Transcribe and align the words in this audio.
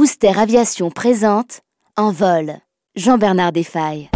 Booster 0.00 0.32
Aviation 0.34 0.90
présente 0.90 1.60
En 1.94 2.10
vol. 2.10 2.54
Jean-Bernard 2.96 3.52
Desfailles. 3.52 4.08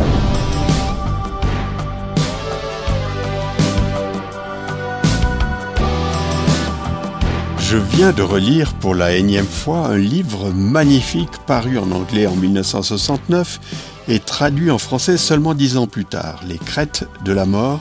Je 7.58 7.76
viens 7.76 8.12
de 8.12 8.22
relire 8.22 8.72
pour 8.76 8.94
la 8.94 9.14
énième 9.14 9.44
fois 9.44 9.88
un 9.88 9.98
livre 9.98 10.52
magnifique 10.52 11.36
paru 11.46 11.76
en 11.76 11.90
anglais 11.90 12.26
en 12.26 12.34
1969 12.34 13.60
et 14.08 14.20
traduit 14.20 14.70
en 14.70 14.78
français 14.78 15.18
seulement 15.18 15.52
dix 15.52 15.76
ans 15.76 15.86
plus 15.86 16.06
tard, 16.06 16.40
Les 16.48 16.56
Crêtes 16.56 17.04
de 17.26 17.32
la 17.34 17.44
mort 17.44 17.80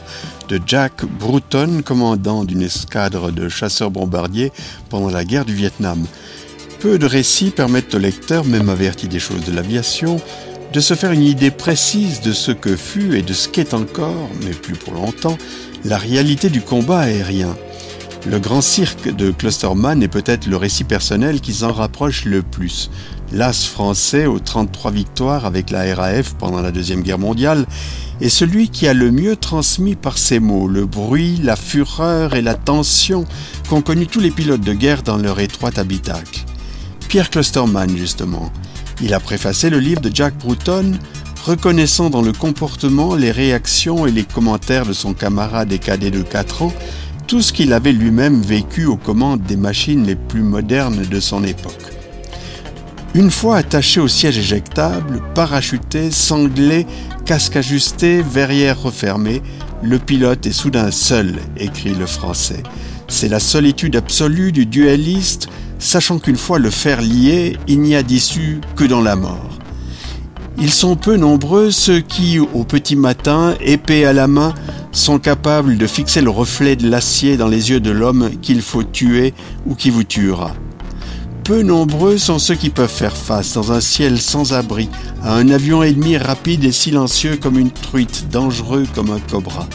de 0.50 0.60
Jack 0.66 1.06
Bruton, 1.06 1.82
commandant 1.86 2.44
d'une 2.44 2.64
escadre 2.64 3.32
de 3.32 3.48
chasseurs-bombardiers 3.48 4.52
pendant 4.90 5.10
la 5.10 5.24
guerre 5.24 5.46
du 5.46 5.54
Vietnam. 5.54 6.06
Peu 6.84 7.00
de 7.00 7.06
récits 7.06 7.52
permettent 7.52 7.96
au 7.96 7.98
lecteur, 7.98 8.44
même 8.44 8.68
averti 8.68 9.08
des 9.08 9.18
choses 9.18 9.46
de 9.46 9.54
l'aviation, 9.54 10.20
de 10.74 10.82
se 10.82 10.96
faire 10.96 11.14
une 11.14 11.24
idée 11.24 11.50
précise 11.50 12.20
de 12.20 12.34
ce 12.34 12.52
que 12.52 12.76
fut 12.76 13.18
et 13.18 13.22
de 13.22 13.32
ce 13.32 13.48
qu'est 13.48 13.74
encore, 13.74 14.30
mais 14.44 14.52
plus 14.52 14.76
pour 14.76 14.94
longtemps, 14.94 15.38
la 15.86 15.98
réalité 15.98 16.50
du 16.50 16.60
combat 16.60 17.00
aérien. 17.00 17.56
Le 18.30 18.38
grand 18.38 18.60
cirque 18.60 19.16
de 19.16 19.32
Clusterman 19.32 20.04
est 20.04 20.10
peut-être 20.10 20.46
le 20.46 20.58
récit 20.58 20.84
personnel 20.84 21.40
qui 21.40 21.54
s'en 21.54 21.72
rapproche 21.72 22.26
le 22.26 22.42
plus. 22.42 22.92
L'as 23.32 23.66
français 23.66 24.26
aux 24.26 24.40
33 24.40 24.92
victoires 24.92 25.46
avec 25.46 25.70
la 25.70 25.96
RAF 25.96 26.34
pendant 26.34 26.62
la 26.62 26.74
Deuxième 26.74 27.02
Guerre 27.02 27.18
mondiale 27.18 27.66
est 28.20 28.28
celui 28.28 28.68
qui 28.68 28.90
a 28.90 28.94
le 28.94 29.10
mieux 29.10 29.38
transmis 29.38 29.96
par 29.96 30.18
ses 30.18 30.42
mots 30.42 30.68
le 30.68 30.86
bruit, 30.86 31.40
la 31.42 31.56
fureur 31.56 32.36
et 32.36 32.42
la 32.42 32.56
tension 32.56 33.24
qu'ont 33.70 33.82
connu 33.82 34.06
tous 34.06 34.20
les 34.20 34.32
pilotes 34.32 34.60
de 34.60 34.74
guerre 34.74 35.02
dans 35.02 35.18
leur 35.18 35.40
étroit 35.40 35.72
habitacle. 35.80 36.44
Pierre 37.14 37.30
Clusterman, 37.30 37.96
justement. 37.96 38.52
Il 39.00 39.14
a 39.14 39.20
préfacé 39.20 39.70
le 39.70 39.78
livre 39.78 40.02
de 40.02 40.10
Jack 40.12 40.36
Bruton, 40.40 40.94
reconnaissant 41.46 42.10
dans 42.10 42.24
le 42.24 42.34
comportement, 42.34 43.14
les 43.14 43.30
réactions 43.30 44.08
et 44.08 44.12
les 44.12 44.24
commentaires 44.24 44.88
de 44.88 44.94
son 44.94 45.14
camarade 45.14 45.72
et 45.72 45.78
cadet 45.78 46.10
de 46.10 46.24
4 46.24 46.64
ans 46.64 46.74
tout 47.28 47.44
ce 47.44 47.54
qu'il 47.54 47.72
avait 47.72 47.92
lui-même 47.92 48.42
vécu 48.42 48.88
aux 48.88 48.98
commandes 48.98 49.44
des 49.44 49.58
machines 49.58 50.08
les 50.08 50.16
plus 50.16 50.42
modernes 50.42 51.04
de 51.06 51.20
son 51.20 51.44
époque. 51.44 51.94
Une 53.14 53.30
fois 53.30 53.58
attaché 53.58 54.00
au 54.00 54.08
siège 54.08 54.40
éjectable, 54.40 55.22
parachuté, 55.36 56.10
sanglé, 56.10 56.88
casque 57.28 57.58
ajusté, 57.58 58.24
verrière 58.24 58.82
refermée, 58.82 59.44
le 59.84 60.00
pilote 60.00 60.48
est 60.48 60.52
soudain 60.52 60.90
seul, 60.90 61.36
écrit 61.58 61.94
le 61.94 62.08
français. 62.08 62.64
C'est 63.08 63.30
la 63.30 63.40
solitude 63.40 63.98
absolue 63.98 64.52
du 64.52 64.66
duelliste, 64.66 65.48
sachant 65.84 66.18
qu'une 66.18 66.38
fois 66.38 66.60
le 66.60 66.70
fer 66.70 67.02
lié, 67.02 67.58
il 67.68 67.82
n'y 67.82 67.96
a 67.96 68.04
d'issue 68.04 68.62
que 68.76 68.86
dans 68.86 69.02
la 69.02 69.16
mort. 69.16 69.60
Ils 70.58 70.72
sont 70.72 70.96
peu 70.96 71.18
nombreux 71.18 71.72
ceux 71.72 72.00
qui, 72.00 72.40
au 72.40 72.64
petit 72.64 72.96
matin, 72.96 73.56
épée 73.60 74.06
à 74.06 74.14
la 74.14 74.28
main, 74.28 74.54
sont 74.92 75.20
capables 75.20 75.78
de 75.78 75.88
fixer 75.88 76.22
le 76.22 76.30
reflet 76.30 76.76
de 76.76 76.90
l'acier 76.90 77.38
dans 77.38 77.48
les 77.48 77.72
yeux 77.72 77.80
de 77.80 77.92
l'homme 77.92 78.32
qu'il 78.42 78.62
faut 78.62 78.84
tuer 78.84 79.34
ou 79.66 79.76
qui 79.76 79.90
vous 79.90 80.04
tuera. 80.04 80.52
Peu 81.44 81.64
nombreux 81.64 82.18
sont 82.18 82.40
ceux 82.40 82.56
qui 82.56 82.70
peuvent 82.70 82.90
faire 82.90 83.18
face 83.18 83.54
dans 83.54 83.74
un 83.74 83.82
ciel 83.82 84.22
sans 84.22 84.54
abri 84.54 84.90
à 85.22 85.36
un 85.36 85.50
avion 85.50 85.84
ennemi 85.84 86.16
rapide 86.16 86.64
et 86.64 86.72
silencieux 86.72 87.36
comme 87.36 87.60
une 87.60 87.72
truite, 87.72 88.28
dangereux 88.32 88.86
comme 88.96 89.12
un 89.12 89.20
cobra. 89.20 89.68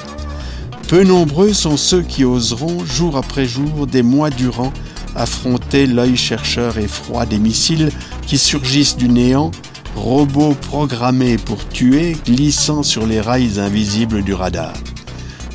Peu 0.89 1.05
nombreux 1.05 1.53
sont 1.53 1.77
ceux 1.77 2.01
qui 2.01 2.25
oseront, 2.25 2.83
jour 2.86 3.19
après 3.19 3.45
jour, 3.45 3.86
des 3.86 4.03
mois 4.03 4.31
durant, 4.31 4.73
affronter 5.19 5.86
l'œil 5.86 6.16
chercheur 6.16 6.78
et 6.78 6.88
froid 6.88 7.27
des 7.27 7.38
missiles 7.38 7.91
qui 8.27 8.38
surgissent 8.38 8.97
du 8.97 9.08
néant, 9.08 9.50
robots 9.97 10.56
programmés 10.61 11.36
pour 11.36 11.69
tuer, 11.69 12.16
glissant 12.24 12.83
sur 12.83 13.06
les 13.06 13.20
rails 13.20 13.58
invisibles 13.58 14.22
du 14.22 14.33
radar. 14.33 14.74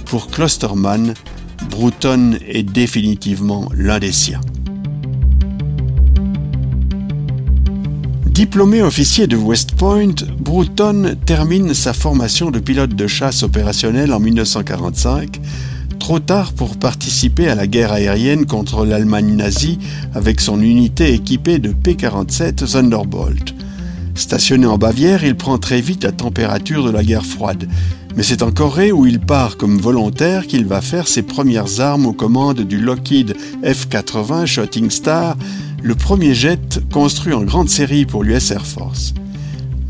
Pour 0.05 0.27
Klosterman, 0.27 1.13
Bruton 1.69 2.37
est 2.47 2.63
définitivement 2.63 3.69
l'un 3.73 3.99
des 3.99 4.11
siens. 4.11 4.41
Diplômé 8.25 8.81
officier 8.81 9.27
de 9.27 9.35
West 9.35 9.75
Point, 9.75 10.15
Bruton 10.39 11.15
termine 11.25 11.73
sa 11.75 11.93
formation 11.93 12.49
de 12.49 12.59
pilote 12.59 12.95
de 12.95 13.05
chasse 13.05 13.43
opérationnel 13.43 14.11
en 14.11 14.19
1945, 14.19 15.39
trop 16.03 16.19
tard 16.19 16.51
pour 16.51 16.75
participer 16.75 17.47
à 17.47 17.55
la 17.55 17.65
guerre 17.65 17.93
aérienne 17.93 18.45
contre 18.45 18.85
l'Allemagne 18.85 19.37
nazie 19.37 19.79
avec 20.13 20.41
son 20.41 20.61
unité 20.61 21.13
équipée 21.13 21.59
de 21.59 21.69
P-47 21.69 22.69
Thunderbolt. 22.69 23.55
Stationné 24.13 24.65
en 24.65 24.77
Bavière, 24.77 25.23
il 25.23 25.37
prend 25.37 25.57
très 25.57 25.79
vite 25.79 26.03
la 26.03 26.11
température 26.11 26.83
de 26.83 26.91
la 26.91 27.05
guerre 27.05 27.25
froide 27.25 27.69
mais 28.17 28.23
c'est 28.23 28.43
en 28.43 28.51
Corée 28.51 28.91
où 28.91 29.05
il 29.05 29.21
part 29.21 29.55
comme 29.55 29.77
volontaire 29.77 30.45
qu'il 30.45 30.65
va 30.65 30.81
faire 30.81 31.07
ses 31.07 31.23
premières 31.23 31.79
armes 31.79 32.05
aux 32.05 32.13
commandes 32.13 32.59
du 32.59 32.79
Lockheed 32.79 33.37
F-80 33.63 34.45
Shooting 34.45 34.91
Star, 34.91 35.37
le 35.81 35.95
premier 35.95 36.35
jet 36.35 36.81
construit 36.91 37.33
en 37.33 37.43
grande 37.43 37.69
série 37.69 38.05
pour 38.05 38.25
l'US 38.25 38.51
Air 38.51 38.65
Force. 38.65 39.13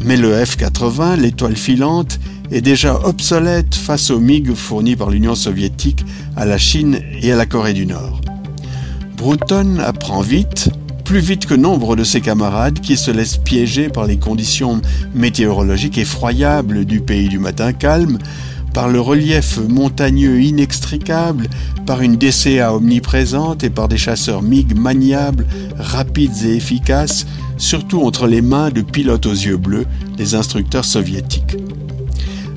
Mais 0.06 0.16
le 0.16 0.32
F-80, 0.34 1.20
l'étoile 1.20 1.56
filante, 1.58 2.20
est 2.54 2.62
déjà 2.62 3.00
obsolète 3.04 3.74
face 3.74 4.12
aux 4.12 4.20
MiG 4.20 4.54
fournis 4.54 4.96
par 4.96 5.10
l'Union 5.10 5.34
soviétique 5.34 6.06
à 6.36 6.46
la 6.46 6.60
Chine 6.60 7.00
et 7.20 7.32
à 7.32 7.36
la 7.36 7.48
Corée 7.48 7.74
du 7.74 7.88
Nord. 7.88 8.22
Bruton 9.18 9.80
apprend 9.84 10.22
vite, 10.22 10.70
plus 11.04 11.20
vite 11.20 11.48
que 11.48 11.56
nombre 11.56 11.96
de 11.96 12.04
ses 12.04 12.22
camarades 12.22 12.80
qui 12.80 12.96
se 12.96 13.10
laissent 13.10 13.38
piéger 13.38 13.90
par 13.90 14.06
les 14.06 14.18
conditions 14.18 14.82
météorologiques 15.16 15.98
effroyables 15.98 16.86
du 16.86 17.02
pays 17.02 17.28
du 17.28 17.40
matin 17.40 17.74
calme, 17.74 18.20
par 18.72 18.88
le 18.88 19.00
relief 19.00 19.60
montagneux 19.68 20.42
inextricable, 20.42 21.48
par 21.88 22.02
une 22.02 22.18
DCA 22.18 22.74
omniprésente 22.76 23.64
et 23.64 23.70
par 23.72 23.88
des 23.88 23.98
chasseurs 23.98 24.44
MiG 24.44 24.78
maniables, 24.78 25.48
rapides 25.78 26.46
et 26.46 26.56
efficaces, 26.56 27.26
surtout 27.58 28.04
entre 28.04 28.28
les 28.28 28.42
mains 28.42 28.70
de 28.70 28.82
pilotes 28.82 29.26
aux 29.26 29.32
yeux 29.32 29.58
bleus, 29.58 29.86
les 30.20 30.36
instructeurs 30.36 30.86
soviétiques. 30.86 31.58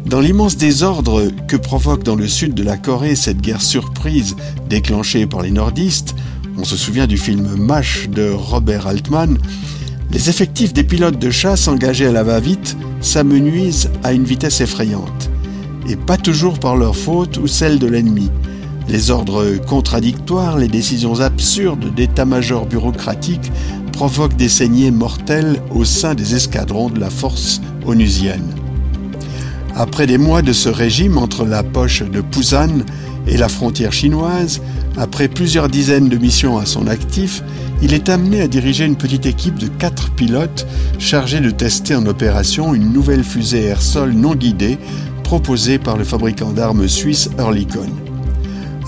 Dans 0.07 0.21
l'immense 0.21 0.57
désordre 0.57 1.33
que 1.49 1.57
provoque 1.57 2.05
dans 2.05 2.15
le 2.15 2.29
sud 2.29 2.55
de 2.55 2.63
la 2.63 2.77
Corée 2.77 3.17
cette 3.17 3.41
guerre 3.41 3.61
surprise 3.61 4.37
déclenchée 4.69 5.27
par 5.27 5.43
les 5.43 5.51
nordistes, 5.51 6.15
on 6.57 6.63
se 6.63 6.77
souvient 6.77 7.09
du 7.09 7.19
film 7.19 7.57
MASH 7.57 8.09
de 8.09 8.31
Robert 8.31 8.87
Altman, 8.87 9.37
les 10.13 10.31
effectifs 10.31 10.73
des 10.73 10.85
pilotes 10.85 11.19
de 11.19 11.31
chasse 11.31 11.67
engagés 11.67 12.07
à 12.07 12.13
la 12.13 12.23
va-vite 12.23 12.77
s'amenuisent 13.01 13.91
à 14.05 14.13
une 14.13 14.23
vitesse 14.23 14.61
effrayante, 14.61 15.29
et 15.89 15.97
pas 15.97 16.17
toujours 16.17 16.61
par 16.61 16.77
leur 16.77 16.95
faute 16.95 17.39
ou 17.39 17.49
celle 17.49 17.81
de 17.81 17.89
l'ennemi. 17.89 18.31
Les 18.89 19.11
ordres 19.11 19.57
contradictoires, 19.67 20.57
les 20.57 20.69
décisions 20.69 21.21
absurdes 21.21 21.93
d'état-major 21.97 22.67
bureaucratique 22.67 23.51
provoquent 23.91 24.37
des 24.37 24.49
saignées 24.49 24.93
mortelles 24.93 25.61
au 25.73 25.85
sein 25.85 26.15
des 26.15 26.37
escadrons 26.37 26.91
de 26.91 27.01
la 27.01 27.11
force 27.11 27.61
onusienne. 27.85 28.55
Après 29.79 30.07
des 30.07 30.17
mois 30.17 30.41
de 30.41 30.55
ce 30.55 30.71
régime 30.71 31.19
entre 31.19 31.45
la 31.45 31.63
poche 31.63 32.03
de 32.03 32.23
Pusan 32.23 32.83
et 33.27 33.37
la 33.37 33.51
frontière 33.51 33.93
chinoise, 33.93 34.63
après 34.97 35.29
plusieurs 35.29 35.69
dizaines 35.69 36.09
de 36.09 36.17
missions 36.17 36.57
à 36.57 36.65
son 36.65 36.87
actif, 36.87 37.43
il 37.83 37.93
est 37.93 38.09
amené 38.09 38.41
à 38.41 38.49
diriger 38.49 38.87
une 38.87 38.97
petite 38.97 39.27
équipe 39.27 39.59
de 39.59 39.67
quatre 39.67 40.11
pilotes 40.13 40.67
chargés 40.99 41.41
de 41.41 41.51
tester 41.51 41.95
en 41.95 42.07
opération 42.07 42.75
une 42.75 42.91
nouvelle 42.91 43.23
fusée 43.23 43.65
air-sol 43.65 44.13
non 44.13 44.35
guidée 44.35 44.79
proposée 45.23 45.79
par 45.79 45.99
le 45.99 46.05
fabricant 46.05 46.53
d'armes 46.53 46.89
suisse 46.89 47.29
Earlycon. 47.39 47.91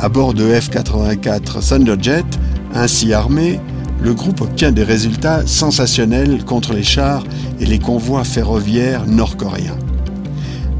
À 0.00 0.08
bord 0.08 0.32
de 0.32 0.44
F-84 0.54 1.68
Thunderjet, 1.68 2.24
ainsi 2.74 3.12
armé, 3.12 3.60
le 4.00 4.14
groupe 4.14 4.40
obtient 4.40 4.72
des 4.72 4.84
résultats 4.84 5.46
sensationnels 5.46 6.46
contre 6.46 6.72
les 6.72 6.82
chars 6.82 7.24
et 7.60 7.66
les 7.66 7.78
convois 7.78 8.24
ferroviaires 8.24 9.06
nord-coréens. 9.06 9.76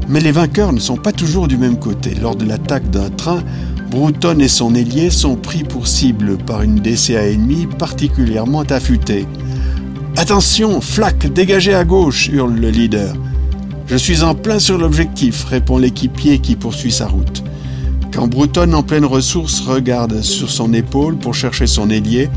Mais 0.09 0.19
les 0.19 0.31
vainqueurs 0.31 0.73
ne 0.73 0.79
sont 0.79 0.97
pas 0.97 1.11
toujours 1.11 1.47
du 1.47 1.55
même 1.55 1.77
côté. 1.77 2.15
Lors 2.19 2.35
de 2.35 2.43
l'attaque 2.43 2.89
d'un 2.89 3.11
train, 3.11 3.43
Bruton 3.91 4.39
et 4.39 4.47
son 4.47 4.73
ailier 4.73 5.11
sont 5.11 5.35
pris 5.35 5.63
pour 5.63 5.87
cible 5.87 6.37
par 6.37 6.63
une 6.63 6.79
DCA 6.79 7.27
ennemie 7.27 7.67
particulièrement 7.67 8.63
affûtée. 8.63 9.27
Attention, 10.17 10.81
flaque, 10.81 11.31
dégagez 11.31 11.75
à 11.75 11.85
gauche, 11.85 12.27
hurle 12.27 12.55
le 12.55 12.71
leader. 12.71 13.13
Je 13.85 13.95
suis 13.95 14.23
en 14.23 14.33
plein 14.33 14.57
sur 14.57 14.79
l'objectif, 14.79 15.45
répond 15.45 15.77
l'équipier 15.77 16.39
qui 16.39 16.55
poursuit 16.55 16.91
sa 16.91 17.07
route. 17.07 17.43
Quand 18.11 18.27
Bruton, 18.27 18.73
en 18.73 18.83
pleine 18.83 19.05
ressource, 19.05 19.61
regarde 19.61 20.21
sur 20.21 20.49
son 20.49 20.73
épaule 20.73 21.17
pour 21.17 21.35
chercher 21.35 21.67
son 21.67 21.91
ailier, 21.91 22.29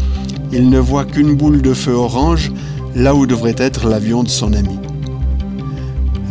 il 0.53 0.69
ne 0.69 0.79
voit 0.79 1.07
qu'une 1.07 1.35
boule 1.35 1.63
de 1.63 1.73
feu 1.73 1.93
orange 1.93 2.53
là 2.95 3.15
où 3.15 3.27
devrait 3.27 3.57
être 3.57 3.89
l'avion 3.89 4.23
de 4.23 4.29
son 4.29 4.53
ami. 4.53 4.79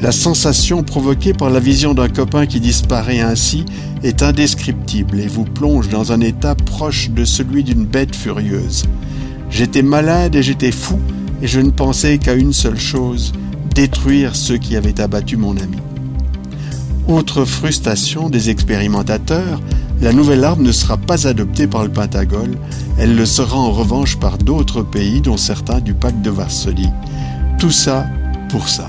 La 0.01 0.12
sensation 0.12 0.81
provoquée 0.81 1.33
par 1.33 1.51
la 1.51 1.59
vision 1.59 1.94
d'un 1.94 2.09
copain 2.09 2.48
qui 2.48 2.59
disparaît 2.59 3.19
ainsi 3.19 3.65
est 4.01 4.24
indescriptible 4.24 5.19
et 5.19 5.27
vous 5.27 5.44
plonge 5.44 5.89
dans 5.89 6.12
un 6.12 6.21
état 6.21 6.56
proche 6.56 7.12
de 7.12 7.24
celui 7.24 7.63
d'une 7.63 7.86
bête 7.86 8.15
furieuse. 8.15 8.86
J'étais 9.51 9.83
malade 9.83 10.36
et 10.36 10.42
j'étais 10.42 10.71
fou, 10.71 10.98
et 11.44 11.48
je 11.48 11.59
ne 11.59 11.69
pensais 11.69 12.18
qu'à 12.18 12.33
une 12.33 12.51
seule 12.51 12.80
chose, 12.80 13.31
détruire 13.75 14.36
ceux 14.36 14.57
qui 14.57 14.75
avaient 14.75 15.00
abattu 15.00 15.38
mon 15.38 15.56
ami. 15.56 15.77
Autre 17.07 17.45
frustration 17.45 18.30
des 18.30 18.50
expérimentateurs, 18.50 19.62
la 20.01 20.13
nouvelle 20.13 20.44
arme 20.45 20.63
ne 20.63 20.71
sera 20.71 20.97
pas 20.97 21.27
adoptée 21.27 21.68
par 21.68 21.83
le 21.83 21.92
Pentagone, 21.92 22.56
elle 22.97 23.15
le 23.15 23.25
sera 23.27 23.57
en 23.57 23.71
revanche 23.71 24.18
par 24.18 24.39
d'autres 24.39 24.81
pays, 24.81 25.21
dont 25.21 25.38
certains 25.38 25.80
du 25.80 25.94
pacte 25.94 26.24
de 26.24 26.31
Varsovie. 26.31 26.89
Tout 27.59 27.69
ça 27.69 28.07
pour 28.50 28.68
ça. 28.68 28.88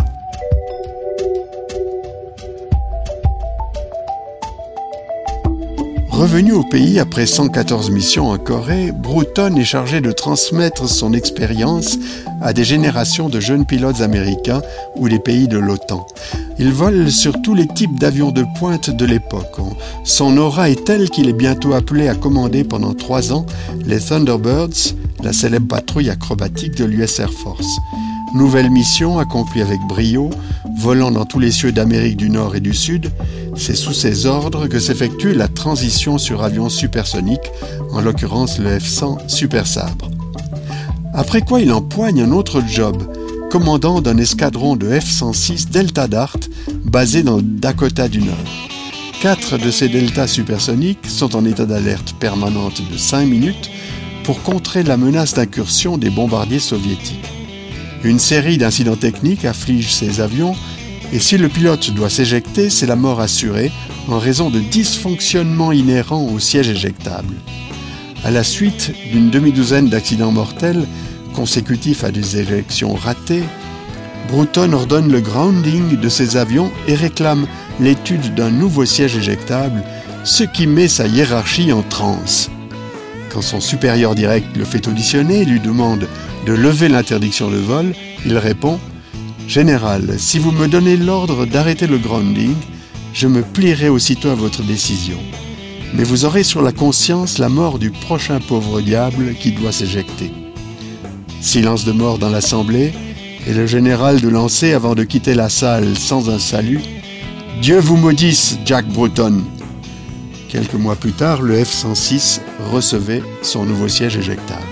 Revenu 6.22 6.52
au 6.52 6.62
pays 6.62 7.00
après 7.00 7.26
114 7.26 7.90
missions 7.90 8.30
en 8.30 8.38
Corée, 8.38 8.92
Bruton 8.92 9.56
est 9.56 9.64
chargé 9.64 10.00
de 10.00 10.12
transmettre 10.12 10.88
son 10.88 11.14
expérience 11.14 11.98
à 12.40 12.52
des 12.52 12.62
générations 12.62 13.28
de 13.28 13.40
jeunes 13.40 13.66
pilotes 13.66 14.02
américains 14.02 14.62
ou 14.94 15.08
les 15.08 15.18
pays 15.18 15.48
de 15.48 15.58
l'OTAN. 15.58 16.06
Il 16.60 16.70
vole 16.70 17.10
sur 17.10 17.42
tous 17.42 17.56
les 17.56 17.66
types 17.66 17.98
d'avions 17.98 18.30
de 18.30 18.44
pointe 18.60 18.88
de 18.88 19.04
l'époque. 19.04 19.56
Son 20.04 20.36
aura 20.36 20.70
est 20.70 20.84
telle 20.84 21.10
qu'il 21.10 21.28
est 21.28 21.32
bientôt 21.32 21.72
appelé 21.72 22.06
à 22.06 22.14
commander 22.14 22.62
pendant 22.62 22.94
trois 22.94 23.32
ans 23.32 23.44
les 23.84 23.98
Thunderbirds, 23.98 24.94
la 25.24 25.32
célèbre 25.32 25.66
patrouille 25.66 26.10
acrobatique 26.10 26.76
de 26.76 26.84
l'US 26.84 27.18
Air 27.18 27.32
Force. 27.32 27.80
Nouvelle 28.36 28.70
mission 28.70 29.18
accomplie 29.18 29.60
avec 29.60 29.80
brio, 29.88 30.30
volant 30.78 31.10
dans 31.10 31.24
tous 31.24 31.40
les 31.40 31.50
cieux 31.50 31.72
d'Amérique 31.72 32.16
du 32.16 32.30
Nord 32.30 32.54
et 32.54 32.60
du 32.60 32.74
Sud, 32.74 33.10
c'est 33.56 33.74
sous 33.74 33.92
ses 33.92 34.26
ordres 34.26 34.66
que 34.66 34.78
s'effectue 34.78 35.34
la 35.34 35.48
transition 35.48 36.18
sur 36.18 36.42
avion 36.42 36.68
supersonique, 36.68 37.50
en 37.90 38.00
l'occurrence 38.00 38.58
le 38.58 38.78
F-100 38.78 39.28
Super 39.28 39.66
Sabre. 39.66 40.10
Après 41.14 41.42
quoi 41.42 41.60
il 41.60 41.72
empoigne 41.72 42.22
un 42.22 42.32
autre 42.32 42.62
job, 42.66 42.96
commandant 43.50 44.00
d'un 44.00 44.16
escadron 44.16 44.76
de 44.76 44.88
F-106 44.88 45.70
Delta 45.70 46.08
Dart 46.08 46.38
basé 46.84 47.22
dans 47.22 47.36
le 47.36 47.42
Dakota 47.42 48.08
du 48.08 48.20
Nord. 48.20 48.36
Quatre 49.20 49.58
de 49.58 49.70
ces 49.70 49.88
deltas 49.88 50.26
supersoniques 50.26 51.06
sont 51.06 51.36
en 51.36 51.44
état 51.44 51.66
d'alerte 51.66 52.14
permanente 52.18 52.82
de 52.90 52.96
5 52.96 53.26
minutes 53.26 53.70
pour 54.24 54.42
contrer 54.42 54.82
la 54.82 54.96
menace 54.96 55.34
d'incursion 55.34 55.98
des 55.98 56.10
bombardiers 56.10 56.58
soviétiques. 56.58 57.30
Une 58.04 58.18
série 58.18 58.58
d'incidents 58.58 58.96
techniques 58.96 59.44
afflige 59.44 59.94
ces 59.94 60.20
avions 60.20 60.56
et 61.12 61.18
si 61.18 61.36
le 61.36 61.48
pilote 61.48 61.90
doit 61.90 62.08
s'éjecter, 62.08 62.70
c'est 62.70 62.86
la 62.86 62.96
mort 62.96 63.20
assurée 63.20 63.70
en 64.08 64.18
raison 64.18 64.48
de 64.48 64.60
dysfonctionnements 64.60 65.72
inhérents 65.72 66.24
au 66.24 66.38
siège 66.38 66.70
éjectable. 66.70 67.34
À 68.24 68.30
la 68.30 68.42
suite 68.42 68.92
d'une 69.12 69.30
demi-douzaine 69.30 69.88
d'accidents 69.88 70.32
mortels 70.32 70.86
consécutifs 71.34 72.04
à 72.04 72.10
des 72.10 72.38
éjections 72.38 72.94
ratées, 72.94 73.42
Bruton 74.28 74.72
ordonne 74.72 75.12
le 75.12 75.20
grounding 75.20 75.98
de 75.98 76.08
ses 76.08 76.36
avions 76.36 76.70
et 76.88 76.94
réclame 76.94 77.46
l'étude 77.80 78.34
d'un 78.34 78.50
nouveau 78.50 78.86
siège 78.86 79.16
éjectable, 79.16 79.82
ce 80.24 80.44
qui 80.44 80.66
met 80.66 80.88
sa 80.88 81.06
hiérarchie 81.06 81.72
en 81.72 81.82
transe. 81.82 82.50
Quand 83.30 83.42
son 83.42 83.60
supérieur 83.60 84.14
direct 84.14 84.56
le 84.56 84.64
fait 84.64 84.86
auditionner 84.88 85.42
et 85.42 85.44
lui 85.44 85.60
demande 85.60 86.06
de 86.46 86.52
lever 86.52 86.88
l'interdiction 86.88 87.50
de 87.50 87.56
vol, 87.56 87.92
il 88.24 88.38
répond 88.38 88.78
Général, 89.52 90.14
si 90.18 90.38
vous 90.38 90.50
me 90.50 90.66
donnez 90.66 90.96
l'ordre 90.96 91.44
d'arrêter 91.44 91.86
le 91.86 91.98
grounding, 91.98 92.54
je 93.12 93.28
me 93.28 93.42
plierai 93.42 93.90
aussitôt 93.90 94.30
à 94.30 94.34
votre 94.34 94.62
décision. 94.62 95.18
Mais 95.92 96.04
vous 96.04 96.24
aurez 96.24 96.42
sur 96.42 96.62
la 96.62 96.72
conscience 96.72 97.36
la 97.36 97.50
mort 97.50 97.78
du 97.78 97.90
prochain 97.90 98.40
pauvre 98.40 98.80
diable 98.80 99.34
qui 99.34 99.52
doit 99.52 99.70
s'éjecter. 99.70 100.32
Silence 101.42 101.84
de 101.84 101.92
mort 101.92 102.16
dans 102.16 102.30
l'assemblée, 102.30 102.94
et 103.46 103.52
le 103.52 103.66
général 103.66 104.22
de 104.22 104.28
lancer 104.30 104.72
avant 104.72 104.94
de 104.94 105.04
quitter 105.04 105.34
la 105.34 105.50
salle 105.50 105.98
sans 105.98 106.30
un 106.30 106.38
salut. 106.38 106.80
Dieu 107.60 107.78
vous 107.78 107.98
maudisse, 107.98 108.56
Jack 108.64 108.88
Bruton. 108.88 109.42
Quelques 110.48 110.72
mois 110.72 110.96
plus 110.96 111.12
tard, 111.12 111.42
le 111.42 111.62
F-106 111.62 112.40
recevait 112.72 113.22
son 113.42 113.66
nouveau 113.66 113.88
siège 113.88 114.16
éjectable. 114.16 114.71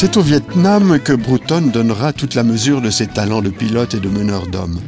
C'est 0.00 0.16
au 0.16 0.22
Vietnam 0.22 0.98
que 0.98 1.12
Bruton 1.12 1.60
donnera 1.60 2.14
toute 2.14 2.34
la 2.34 2.42
mesure 2.42 2.80
de 2.80 2.88
ses 2.88 3.06
talents 3.06 3.42
de 3.42 3.50
pilote 3.50 3.92
et 3.92 4.00
de 4.00 4.08
meneur 4.08 4.46
d'hommes. 4.46 4.80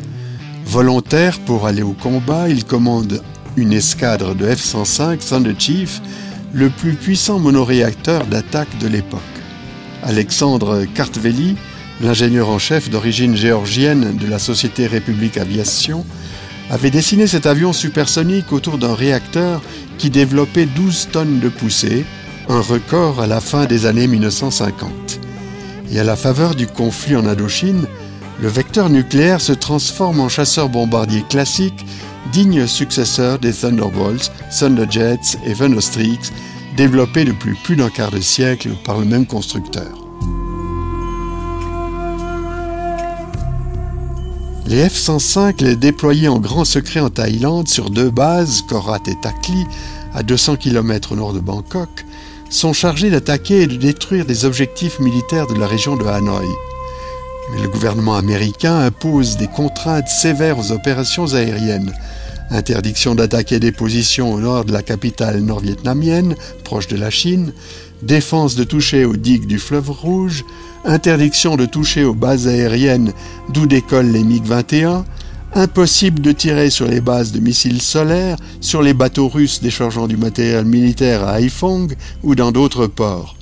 Volontaire 0.65 1.39
pour 1.41 1.67
aller 1.67 1.83
au 1.83 1.93
combat, 1.93 2.49
il 2.49 2.65
commande 2.65 3.21
une 3.59 3.75
escadre 3.75 4.35
de 4.35 4.47
F-105 4.47 5.19
Thunder 5.19 5.55
Chief, 5.59 6.01
le 6.55 6.71
plus 6.71 6.95
puissant 6.95 7.39
monoréacteur 7.39 8.25
d'attaque 8.25 8.79
de 8.79 8.89
l'époque. 8.89 9.21
Alexandre 10.03 10.87
Kartveli, 10.95 11.59
l'ingénieur 12.01 12.49
en 12.49 12.59
chef 12.59 12.89
d'origine 12.89 13.37
géorgienne 13.37 14.17
de 14.17 14.27
la 14.27 14.39
société 14.39 14.87
République 14.87 15.37
Aviation, 15.37 16.07
avait 16.71 16.91
dessiné 16.91 17.27
cet 17.27 17.45
avion 17.45 17.75
supersonique 17.75 18.51
autour 18.51 18.79
d'un 18.79 18.95
réacteur 18.95 19.61
qui 19.99 20.09
développait 20.09 20.65
12 20.65 21.09
tonnes 21.13 21.39
de 21.39 21.51
poussée, 21.51 22.07
un 22.49 22.61
record 22.61 23.21
à 23.21 23.27
la 23.27 23.41
fin 23.41 23.67
des 23.67 23.87
années 23.87 24.07
1950. 24.07 25.21
Et 25.91 26.01
à 26.01 26.05
la 26.05 26.17
faveur 26.17 26.55
du 26.55 26.67
conflit 26.67 27.17
en 27.17 27.27
Indochine, 27.27 27.87
le 28.41 28.49
vecteur 28.49 28.91
nucléaire 28.91 29.41
se 29.41 29.53
transforme 29.53 30.21
en 30.21 30.29
chasseur-bombardier 30.29 31.25
classique, 31.29 31.87
digne 32.33 32.67
successeur 32.67 33.39
des 33.39 33.53
Thunderbolts, 33.53 34.33
Thunderjets 34.57 35.39
et 35.47 35.55
Thunderstreaks, 35.55 36.33
développés 36.77 37.25
depuis 37.25 37.55
plus 37.63 37.77
d'un 37.77 37.91
quart 37.91 38.11
de 38.11 38.21
siècle 38.21 38.71
par 38.85 38.99
le 38.99 39.05
même 39.05 39.27
constructeur. 39.27 40.03
Les 44.67 44.89
F-105, 44.89 45.63
les 45.63 45.77
déployés 45.77 46.29
en 46.29 46.39
grand 46.39 46.65
secret 46.65 47.01
en 47.01 47.11
Thaïlande 47.11 47.69
sur 47.69 47.91
deux 47.91 48.11
bases, 48.11 48.63
Korat 48.63 49.01
et 49.07 49.17
Takli, 49.21 49.67
à 50.15 50.23
200 50.23 50.57
km 50.57 51.13
au 51.13 51.17
nord 51.17 51.33
de 51.35 51.41
Bangkok, 51.41 52.07
sont 52.53 52.73
chargés 52.73 53.11
d'attaquer 53.11 53.63
et 53.63 53.67
de 53.67 53.77
détruire 53.77 54.27
des 54.27 54.45
objectifs 54.45 55.01
militaires 55.01 55.47
de 55.47 55.59
la 55.59 55.67
région 55.67 55.97
de 55.97 56.05
Hanoï. 56.05 56.47
Mais 57.51 57.63
le 57.63 57.69
gouvernement 57.69 58.17
américain 58.17 58.79
impose 58.79 59.37
des 59.37 59.49
contraintes 59.49 60.09
sévères 60.09 60.59
aux 60.59 60.71
opérations 60.71 61.35
aériennes. 61.35 61.93
Interdiction 62.51 63.15
d'attaquer 63.15 63.59
des 63.59 63.73
positions 63.73 64.35
au 64.35 64.41
nord 64.41 64.67
de 64.67 64.73
la 64.73 64.83
capitale 64.83 65.41
nord-vietnamienne, 65.41 66.37
proche 66.65 66.89
de 66.89 66.97
la 66.97 67.11
Chine, 67.11 67.53
défense 68.03 68.55
de 68.55 68.65
toucher 68.65 69.05
aux 69.07 69.17
digues 69.17 69.47
du 69.47 69.59
fleuve 69.59 69.91
Rouge, 69.91 70.45
interdiction 70.85 71.57
de 71.57 71.65
toucher 71.65 72.05
aux 72.05 72.15
bases 72.15 72.49
aériennes 72.49 73.13
d'où 73.49 73.67
décollent 73.67 74.13
les 74.13 74.25
MiG-21, 74.25 75.05
Impossible 75.55 76.23
de 76.23 76.33
tirer 76.33 76.71
sur 76.71 76.87
les 76.87 77.03
bases 77.03 77.31
de 77.31 77.39
missiles 77.39 77.83
solaires, 77.83 78.39
sur 78.63 78.81
les 78.81 78.95
bateaux 78.95 79.29
russes 79.29 79.61
déchargeant 79.61 80.07
du 80.07 80.17
matériel 80.17 80.65
militaire 80.65 81.29
à 81.29 81.41
Haiphong 81.41 81.95
ou 82.23 82.35
dans 82.35 82.53
d'autres 82.53 82.87
ports. 82.87 83.37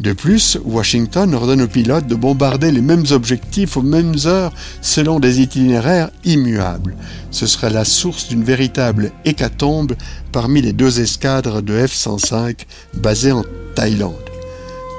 De 0.00 0.12
plus, 0.12 0.58
Washington 0.64 1.34
ordonne 1.34 1.62
aux 1.62 1.66
pilotes 1.66 2.06
de 2.06 2.14
bombarder 2.14 2.70
les 2.70 2.82
mêmes 2.82 3.04
objectifs 3.10 3.78
aux 3.78 3.82
mêmes 3.82 4.16
heures 4.26 4.52
selon 4.82 5.18
des 5.18 5.40
itinéraires 5.40 6.10
immuables. 6.24 6.94
Ce 7.30 7.46
serait 7.46 7.70
la 7.70 7.86
source 7.86 8.28
d'une 8.28 8.44
véritable 8.44 9.10
hécatombe 9.24 9.94
parmi 10.32 10.60
les 10.60 10.74
deux 10.74 11.00
escadres 11.00 11.62
de 11.62 11.74
F-105 11.86 12.66
basées 12.94 13.32
en 13.32 13.44
Thaïlande. 13.74 14.14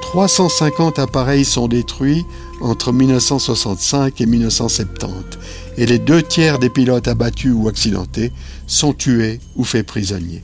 350 0.02 0.98
appareils 0.98 1.44
sont 1.44 1.68
détruits 1.68 2.24
entre 2.60 2.92
1965 2.92 4.20
et 4.20 4.26
1970 4.26 5.38
et 5.76 5.86
les 5.86 5.98
deux 5.98 6.22
tiers 6.22 6.58
des 6.58 6.70
pilotes 6.70 7.08
abattus 7.08 7.52
ou 7.54 7.68
accidentés 7.68 8.32
sont 8.66 8.92
tués 8.92 9.40
ou 9.56 9.64
faits 9.64 9.86
prisonniers. 9.86 10.42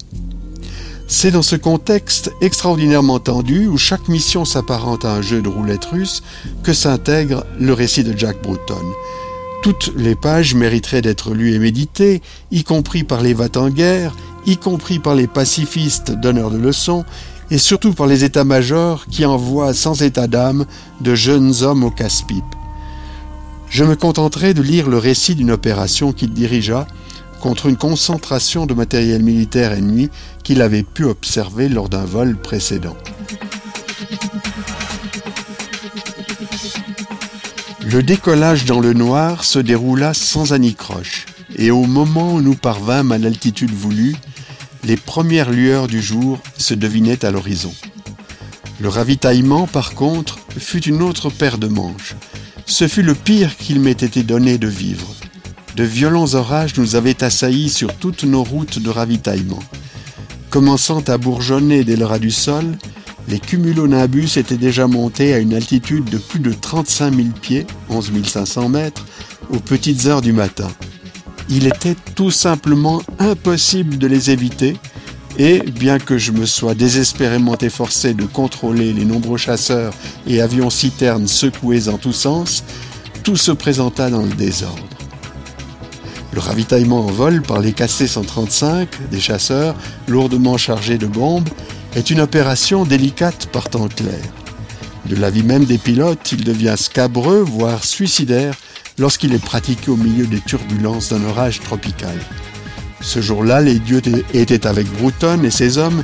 C'est 1.11 1.31
dans 1.31 1.43
ce 1.43 1.57
contexte 1.57 2.31
extraordinairement 2.43 3.19
tendu 3.19 3.67
où 3.67 3.79
chaque 3.79 4.09
mission 4.09 4.45
s'apparente 4.45 5.07
à 5.07 5.15
un 5.15 5.23
jeu 5.23 5.41
de 5.41 5.49
roulette 5.49 5.87
russe 5.87 6.23
que 6.63 6.75
s'intègre 6.75 7.47
le 7.59 7.73
récit 7.73 8.05
de 8.05 8.17
Jack 8.17 8.43
Bruton. 8.43 8.85
Toutes 9.63 9.91
les 9.97 10.15
pages 10.15 10.55
mériteraient 10.55 11.01
d'être 11.01 11.33
lues 11.33 11.55
et 11.55 11.59
méditées, 11.59 12.21
y 12.51 12.63
compris 12.63 13.05
par 13.05 13.23
les 13.23 13.33
vats 13.33 13.49
en 13.57 13.71
guerre, 13.71 14.15
y 14.45 14.59
compris 14.59 14.99
par 14.99 15.15
les 15.15 15.27
pacifistes 15.27 16.13
donneurs 16.13 16.51
de 16.51 16.59
leçons, 16.59 17.07
et 17.51 17.59
surtout 17.59 17.95
par 17.95 18.07
les 18.07 18.25
états-majors 18.25 19.07
qui 19.07 19.25
envoient 19.25 19.73
sans 19.73 20.03
état 20.03 20.27
d'âme 20.27 20.67
de 21.01 21.15
jeunes 21.15 21.55
hommes 21.63 21.85
au 21.85 21.91
casse-pipe 21.91 22.58
je 23.71 23.85
me 23.85 23.97
contenterai 23.97 24.55
de 24.55 24.63
lire 24.63 24.89
le 24.89 24.99
récit 24.99 25.35
d'une 25.35 25.51
opération 25.51 26.13
qu'il 26.13 26.33
dirigea 26.33 26.87
contre 27.41 27.67
une 27.67 27.77
concentration 27.77 28.67
de 28.67 28.75
matériel 28.75 29.23
militaire 29.23 29.73
ennemi 29.73 30.11
qu'il 30.43 30.63
avait 30.63 30.83
pu 30.83 31.05
observer 31.05 31.69
lors 31.69 31.89
d'un 31.89 32.05
vol 32.05 32.37
précédent. 32.37 32.97
Le 37.91 38.03
décollage 38.03 38.65
dans 38.65 38.81
le 38.81 38.93
noir 38.93 39.45
se 39.45 39.59
déroula 39.59 40.13
sans 40.13 40.53
anicroche, 40.53 41.27
et 41.57 41.71
au 41.71 41.85
moment 41.85 42.35
où 42.35 42.43
nous 42.43 42.55
parvînmes 42.55 43.13
à 43.13 43.19
l'altitude 43.19 43.73
voulue, 43.73 44.17
les 44.85 44.97
premières 44.97 45.51
lueurs 45.51 45.87
du 45.87 46.03
jour 46.03 46.39
se 46.57 46.75
devinaient 46.75 47.25
à 47.25 47.31
l'horizon. 47.31 47.73
Le 48.81 48.89
ravitaillement, 48.89 49.67
par 49.67 49.95
contre, 49.95 50.39
fut 50.57 50.85
une 50.85 51.03
autre 51.03 51.31
paire 51.31 51.59
de 51.59 51.67
manches. 51.67 52.15
Ce 52.69 52.87
fut 52.87 53.03
le 53.03 53.15
pire 53.15 53.57
qu'il 53.57 53.81
m'ait 53.81 53.93
été 53.93 54.23
donné 54.23 54.59
de 54.59 54.69
vivre. 54.69 55.09
De 55.75 55.85
violents 55.85 56.35
orages 56.35 56.77
nous 56.77 56.97
avaient 56.97 57.25
assaillis 57.25 57.71
sur 57.71 57.95
toutes 57.95 58.25
nos 58.25 58.45
routes 58.45 58.79
de 58.79 58.91
ravitaillement. 58.91 59.63
Commençant 60.51 61.01
à 61.09 61.17
bourgeonner 61.17 61.83
dès 61.83 61.97
le 61.97 62.05
ras 62.05 62.19
du 62.19 62.31
sol, 62.31 62.77
les 63.27 63.39
cumulonimbus 63.39 64.37
étaient 64.37 64.59
déjà 64.59 64.87
montés 64.87 65.33
à 65.33 65.39
une 65.39 65.55
altitude 65.55 66.05
de 66.05 66.19
plus 66.19 66.41
de 66.41 66.53
35 66.53 67.15
000 67.15 67.29
pieds, 67.41 67.67
11 67.89 68.13
500 68.23 68.69
mètres, 68.69 69.07
aux 69.49 69.61
petites 69.61 70.05
heures 70.05 70.23
du 70.23 70.35
matin. 70.35 70.69
Il 71.49 71.67
était 71.67 71.97
tout 72.15 72.31
simplement 72.31 73.01
impossible 73.19 73.97
de 73.97 74.07
les 74.07 74.31
éviter, 74.31 74.77
et 75.39 75.61
bien 75.61 75.99
que 75.99 76.19
je 76.19 76.33
me 76.33 76.47
sois 76.47 76.75
désespérément 76.75 77.57
efforcé 77.57 78.13
de 78.13 78.25
contrôler 78.25 78.93
les 78.93 79.05
nombreux 79.05 79.39
chasseurs 79.39 79.95
et 80.27 80.41
avions 80.41 80.69
citernes 80.69 81.29
secoués 81.29 81.89
en 81.89 81.97
tous 81.97 82.13
sens, 82.13 82.65
tout 83.23 83.37
se 83.37 83.53
présenta 83.53 84.11
dans 84.11 84.23
le 84.23 84.33
désordre. 84.35 84.83
Le 86.33 86.41
ravitaillement 86.41 87.07
en 87.07 87.11
vol 87.11 87.41
par 87.43 87.61
les 87.61 87.73
KC-135 87.73 88.87
des 89.11 89.21
chasseurs, 89.21 89.77
lourdement 90.09 90.57
chargés 90.57 90.99
de 90.99 91.07
bombes, 91.07 91.49
est 91.95 92.11
une 92.11 92.21
opération 92.21 92.85
délicate 92.85 93.47
par 93.47 93.71
temps 93.71 93.89
clair. 93.89 94.21
De 95.07 95.17
l'avis 95.17 95.43
même 95.43 95.65
des 95.65 95.79
pilotes, 95.79 96.33
il 96.33 96.45
devient 96.45 96.75
scabreux, 96.77 97.41
voire 97.41 97.85
suicidaire, 97.85 98.55
lorsqu'il 98.99 99.33
est 99.33 99.43
pratiqué 99.43 99.91
au 99.91 99.97
milieu 99.97 100.27
des 100.27 100.41
turbulences 100.41 101.11
d'un 101.11 101.25
orage 101.25 101.61
tropical. 101.61 102.19
Ce 103.01 103.21
jour-là, 103.21 103.61
les 103.61 103.79
dieux 103.79 104.03
étaient 104.35 104.67
avec 104.67 104.87
Bruton 104.99 105.43
et 105.45 105.51
ses 105.51 105.79
hommes, 105.79 106.03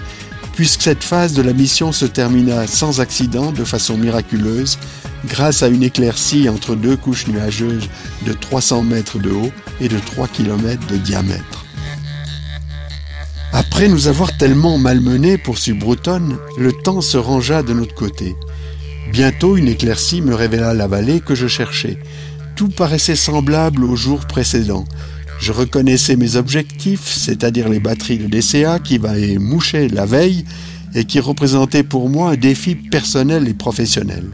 puisque 0.54 0.82
cette 0.82 1.02
phase 1.02 1.32
de 1.32 1.42
la 1.42 1.52
mission 1.52 1.92
se 1.92 2.04
termina 2.04 2.66
sans 2.66 3.00
accident 3.00 3.52
de 3.52 3.64
façon 3.64 3.96
miraculeuse, 3.96 4.78
grâce 5.26 5.62
à 5.62 5.68
une 5.68 5.82
éclaircie 5.82 6.48
entre 6.48 6.76
deux 6.76 6.96
couches 6.96 7.26
nuageuses 7.26 7.88
de 8.24 8.32
300 8.32 8.82
mètres 8.82 9.18
de 9.18 9.30
haut 9.30 9.52
et 9.80 9.88
de 9.88 9.98
3 9.98 10.28
km 10.28 10.86
de 10.86 10.96
diamètre. 10.96 11.64
Après 13.52 13.88
nous 13.88 14.08
avoir 14.08 14.36
tellement 14.36 14.78
malmenés, 14.78 15.38
poursuit 15.38 15.74
Bruton, 15.74 16.38
le 16.58 16.72
temps 16.72 17.00
se 17.00 17.16
rangea 17.16 17.62
de 17.62 17.72
notre 17.72 17.94
côté. 17.94 18.36
Bientôt 19.12 19.56
une 19.56 19.68
éclaircie 19.68 20.22
me 20.22 20.34
révéla 20.34 20.74
la 20.74 20.88
vallée 20.88 21.20
que 21.20 21.34
je 21.34 21.46
cherchais. 21.46 21.98
Tout 22.56 22.68
paraissait 22.68 23.14
semblable 23.14 23.84
au 23.84 23.94
jour 23.94 24.26
précédent. 24.26 24.84
Je 25.44 25.52
reconnaissais 25.52 26.16
mes 26.16 26.36
objectifs, 26.36 27.06
c'est-à-dire 27.06 27.68
les 27.68 27.78
batteries 27.78 28.16
de 28.16 28.28
DCA 28.28 28.78
qui 28.78 28.98
m'avaient 28.98 29.36
mouché 29.36 29.88
la 29.88 30.06
veille 30.06 30.46
et 30.94 31.04
qui 31.04 31.20
représentaient 31.20 31.82
pour 31.82 32.08
moi 32.08 32.30
un 32.30 32.36
défi 32.36 32.74
personnel 32.74 33.46
et 33.46 33.52
professionnel. 33.52 34.24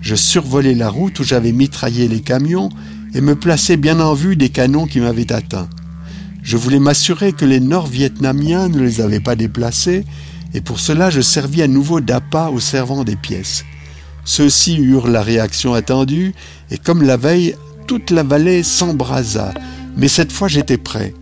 Je 0.00 0.16
survolais 0.16 0.74
la 0.74 0.88
route 0.88 1.20
où 1.20 1.22
j'avais 1.22 1.52
mitraillé 1.52 2.08
les 2.08 2.22
camions 2.22 2.70
et 3.14 3.20
me 3.20 3.36
plaçais 3.36 3.76
bien 3.76 4.00
en 4.00 4.14
vue 4.14 4.34
des 4.34 4.48
canons 4.48 4.86
qui 4.86 4.98
m'avaient 4.98 5.32
atteint. 5.32 5.68
Je 6.42 6.56
voulais 6.56 6.80
m'assurer 6.80 7.32
que 7.32 7.44
les 7.44 7.60
Nord-Vietnamiens 7.60 8.68
ne 8.68 8.80
les 8.80 9.00
avaient 9.00 9.20
pas 9.20 9.36
déplacés 9.36 10.04
et 10.54 10.60
pour 10.60 10.80
cela 10.80 11.08
je 11.08 11.20
servis 11.20 11.62
à 11.62 11.68
nouveau 11.68 12.00
d'appât 12.00 12.50
aux 12.50 12.58
servants 12.58 13.04
des 13.04 13.14
pièces. 13.14 13.64
Ceux-ci 14.24 14.74
eurent 14.74 15.06
la 15.06 15.22
réaction 15.22 15.72
attendue 15.72 16.34
et 16.72 16.78
comme 16.78 17.02
la 17.02 17.16
veille, 17.16 17.54
toute 17.86 18.10
la 18.10 18.22
vallée 18.22 18.62
s'embrasa 18.62 19.52
mais 19.96 20.08
cette 20.08 20.32
fois 20.32 20.48
j'étais 20.48 20.78
prêt. 20.78 21.14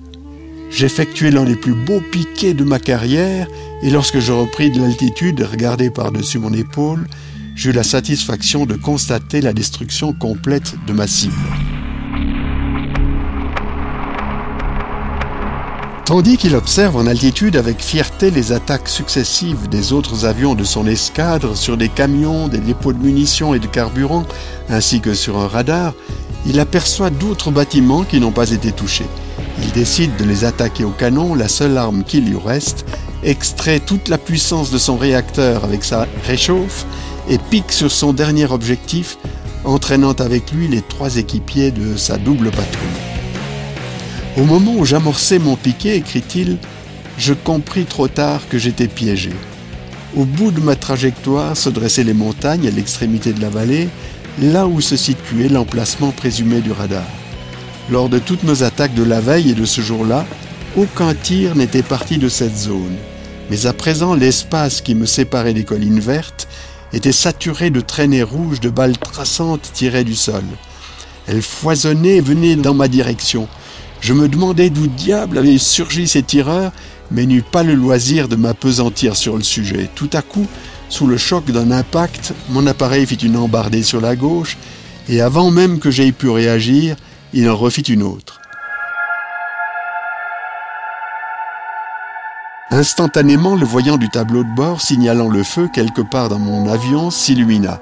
J'effectuai 0.71 1.31
l'un 1.31 1.45
des 1.45 1.55
plus 1.55 1.75
beaux 1.75 2.01
piquets 2.01 2.55
de 2.55 2.65
ma 2.65 2.81
carrière, 2.81 3.47
et 3.83 3.91
lorsque 3.91 4.19
je 4.19 4.33
repris 4.33 4.71
de 4.71 4.81
l'altitude 4.81 5.41
et 5.41 5.45
regardai 5.45 5.91
par-dessus 5.91 6.39
mon 6.39 6.53
épaule, 6.53 7.07
j'eus 7.55 7.73
la 7.73 7.85
satisfaction 7.85 8.67
de 8.67 8.75
constater 8.75 9.41
la 9.41 9.53
destruction 9.53 10.13
complète 10.13 10.75
de 10.87 10.93
ma 10.93 11.07
cible. 11.07 11.35
Tandis 16.07 16.37
qu'il 16.37 16.55
observe 16.55 16.97
en 16.97 17.07
altitude 17.07 17.57
avec 17.57 17.81
fierté 17.81 18.31
les 18.31 18.53
attaques 18.53 18.89
successives 18.89 19.69
des 19.71 19.95
autres 19.95 20.27
avions 20.27 20.55
de 20.55 20.65
son 20.65 20.87
escadre 20.87 21.57
sur 21.57 21.79
des 21.79 21.89
camions, 21.89 22.47
des 22.47 22.59
dépôts 22.59 22.93
de 22.93 22.99
munitions 22.99 23.55
et 23.55 23.59
de 23.59 23.67
carburant, 23.67 24.27
ainsi 24.69 25.01
que 25.01 25.15
sur 25.15 25.39
un 25.39 25.49
radar, 25.49 25.95
il 26.47 26.61
aperçoit 26.61 27.11
d'autres 27.11 27.51
bâtiments 27.51 28.05
qui 28.05 28.21
n'ont 28.21 28.33
pas 28.33 28.51
été 28.51 28.73
touchés. 28.73 29.07
Il 29.63 29.71
décide 29.73 30.17
de 30.17 30.25
les 30.25 30.45
attaquer 30.45 30.85
au 30.85 30.91
canon, 30.91 31.35
la 31.35 31.49
seule 31.49 31.79
arme 31.79 32.05
qui 32.05 32.21
lui 32.21 32.37
reste, 32.37 32.85
extrait 33.23 33.81
toute 33.81 34.09
la 34.09 34.19
puissance 34.19 34.71
de 34.71 34.79
son 34.79 34.97
réacteur 34.97 35.65
avec 35.65 35.85
sa 35.85 36.07
réchauffe 36.27 36.85
et 37.29 37.39
pique 37.39 37.73
sur 37.73 37.91
son 37.91 38.13
dernier 38.13 38.51
objectif, 38.51 39.17
entraînant 39.65 40.13
avec 40.13 40.53
lui 40.53 40.69
les 40.69 40.83
trois 40.83 41.17
équipiers 41.17 41.71
de 41.71 41.97
sa 41.97 42.19
double 42.19 42.51
patrouille. 42.51 43.01
Au 44.37 44.45
moment 44.45 44.75
où 44.77 44.85
j'amorçais 44.85 45.39
mon 45.39 45.57
piquet, 45.57 45.97
écrit-il, 45.97 46.59
je 47.17 47.33
compris 47.33 47.85
trop 47.85 48.09
tard 48.09 48.43
que 48.49 48.59
j'étais 48.59 48.89
piégé. 48.89 49.31
Au 50.17 50.25
bout 50.25 50.51
de 50.51 50.61
ma 50.61 50.77
trajectoire 50.77 51.57
se 51.57 51.71
dressaient 51.71 52.05
les 52.05 52.15
montagnes 52.15 52.69
à 52.69 52.71
l'extrémité 52.71 53.33
de 53.33 53.41
la 53.41 53.49
vallée, 53.49 53.89
là 54.41 54.67
où 54.67 54.81
se 54.81 54.97
situait 54.97 55.49
l'emplacement 55.49 56.11
présumé 56.11 56.61
du 56.61 56.73
radar. 56.73 57.07
Lors 57.91 58.09
de 58.09 58.19
toutes 58.19 58.45
nos 58.45 58.63
attaques 58.63 58.95
de 58.95 59.03
la 59.03 59.21
veille 59.21 59.51
et 59.51 59.55
de 59.55 59.65
ce 59.65 59.81
jour-là, 59.81 60.25
aucun 60.77 61.15
tir 61.15 61.55
n'était 61.55 61.83
parti 61.83 62.19
de 62.19 62.29
cette 62.29 62.57
zone. 62.57 62.97
Mais 63.51 63.67
à 63.67 63.73
présent, 63.73 64.15
l'espace 64.15 64.81
qui 64.81 64.95
me 64.95 65.07
séparait 65.07 65.55
des 65.55 65.65
collines 65.65 66.01
vertes 66.01 66.49
était 66.93 67.13
saturé 67.13 67.71
de 67.71 67.81
traînées 67.81 68.23
rouges 68.23 68.61
de 68.61 68.71
balles 68.71 68.97
traçantes 68.97 69.71
tirées 69.73 70.05
du 70.05 70.15
sol. 70.15 70.45
Elles 71.27 71.43
foisonnaient 71.43 72.17
et 72.17 72.21
venaient 72.21 72.57
dans 72.57 72.75
ma 72.75 72.89
direction. 72.89 73.49
Je 74.01 74.13
me 74.13 74.29
demandais 74.29 74.71
d'où 74.71 74.87
diable 74.87 75.39
avaient 75.39 75.59
surgi 75.59 76.09
ces 76.09 76.23
tireurs, 76.23 76.73
mais 77.11 77.27
n'eus 77.27 77.43
pas 77.43 77.63
le 77.63 77.75
loisir 77.75 78.29
de 78.29 78.37
m'apesantir 78.37 79.17
sur 79.17 79.37
le 79.37 79.43
sujet. 79.43 79.89
Tout 79.95 80.11
à 80.13 80.23
coup, 80.23 80.47
sous 80.89 81.07
le 81.07 81.17
choc 81.17 81.47
d'un 81.47 81.71
impact, 81.71 82.35
mon 82.51 82.67
appareil 82.67 83.07
fit 83.07 83.17
une 83.17 83.37
embardée 83.37 83.83
sur 83.83 84.01
la 84.01 84.17
gauche, 84.17 84.57
et 85.09 85.21
avant 85.21 85.51
même 85.51 85.79
que 85.79 85.91
j'aie 85.91 86.13
pu 86.13 86.29
réagir, 86.29 86.97
il 87.33 87.49
en 87.49 87.57
refit 87.57 87.83
une 87.83 88.03
autre. 88.03 88.41
Instantanément, 92.71 93.55
le 93.55 93.65
voyant 93.65 93.99
du 93.99 94.09
tableau 94.09 94.43
de 94.43 94.55
bord 94.55 94.81
signalant 94.81 95.29
le 95.29 95.45
feu 95.45 95.69
quelque 95.73 96.03
part 96.03 96.29
dans 96.29 96.39
mon 96.39 96.69
avion 96.69 97.11
s'illumina. 97.11 97.81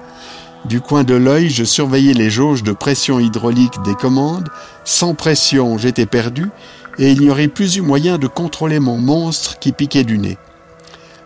Du 0.66 0.80
coin 0.80 1.02
de 1.02 1.14
l'œil, 1.14 1.49
je 1.50 1.64
surveillais 1.64 2.14
les 2.14 2.30
jauges 2.30 2.62
de 2.62 2.73
pression 2.73 3.18
hydraulique 3.18 3.82
des 3.85 3.94
commandes. 3.94 4.49
Sans 4.85 5.14
pression, 5.14 5.78
j'étais 5.78 6.06
perdu, 6.06 6.50
et 6.99 7.11
il 7.11 7.21
n'y 7.21 7.30
aurait 7.30 7.49
plus 7.49 7.76
eu 7.76 7.80
moyen 7.80 8.18
de 8.18 8.26
contrôler 8.26 8.80
mon 8.80 8.99
monstre 8.99 9.59
qui 9.59 9.73
piquait 9.73 10.04
du 10.04 10.18
nez. 10.18 10.38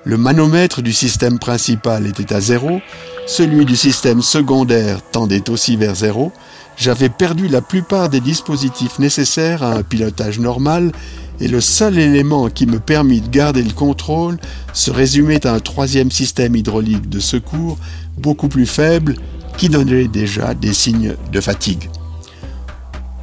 Le 0.06 0.16
manomètre 0.16 0.82
du 0.82 0.92
système 0.92 1.40
principal 1.40 2.06
était 2.06 2.32
à 2.32 2.40
zéro, 2.40 2.80
celui 3.26 3.64
du 3.64 3.74
système 3.74 4.22
secondaire 4.22 5.02
tendait 5.02 5.50
aussi 5.50 5.76
vers 5.76 5.96
zéro, 5.96 6.30
j'avais 6.76 7.08
perdu 7.08 7.48
la 7.48 7.60
plupart 7.60 8.08
des 8.08 8.20
dispositifs 8.20 9.00
nécessaires 9.00 9.64
à 9.64 9.72
un 9.72 9.82
pilotage 9.82 10.38
normal 10.38 10.92
et 11.40 11.48
le 11.48 11.60
seul 11.60 11.98
élément 11.98 12.48
qui 12.50 12.66
me 12.66 12.78
permit 12.78 13.20
de 13.20 13.28
garder 13.28 13.64
le 13.64 13.72
contrôle 13.72 14.38
se 14.72 14.92
résumait 14.92 15.44
à 15.44 15.52
un 15.52 15.58
troisième 15.58 16.12
système 16.12 16.54
hydraulique 16.54 17.08
de 17.08 17.18
secours 17.18 17.76
beaucoup 18.16 18.46
plus 18.46 18.66
faible 18.66 19.16
qui 19.58 19.68
donnait 19.68 20.06
déjà 20.06 20.54
des 20.54 20.72
signes 20.72 21.16
de 21.32 21.40
fatigue. 21.40 21.90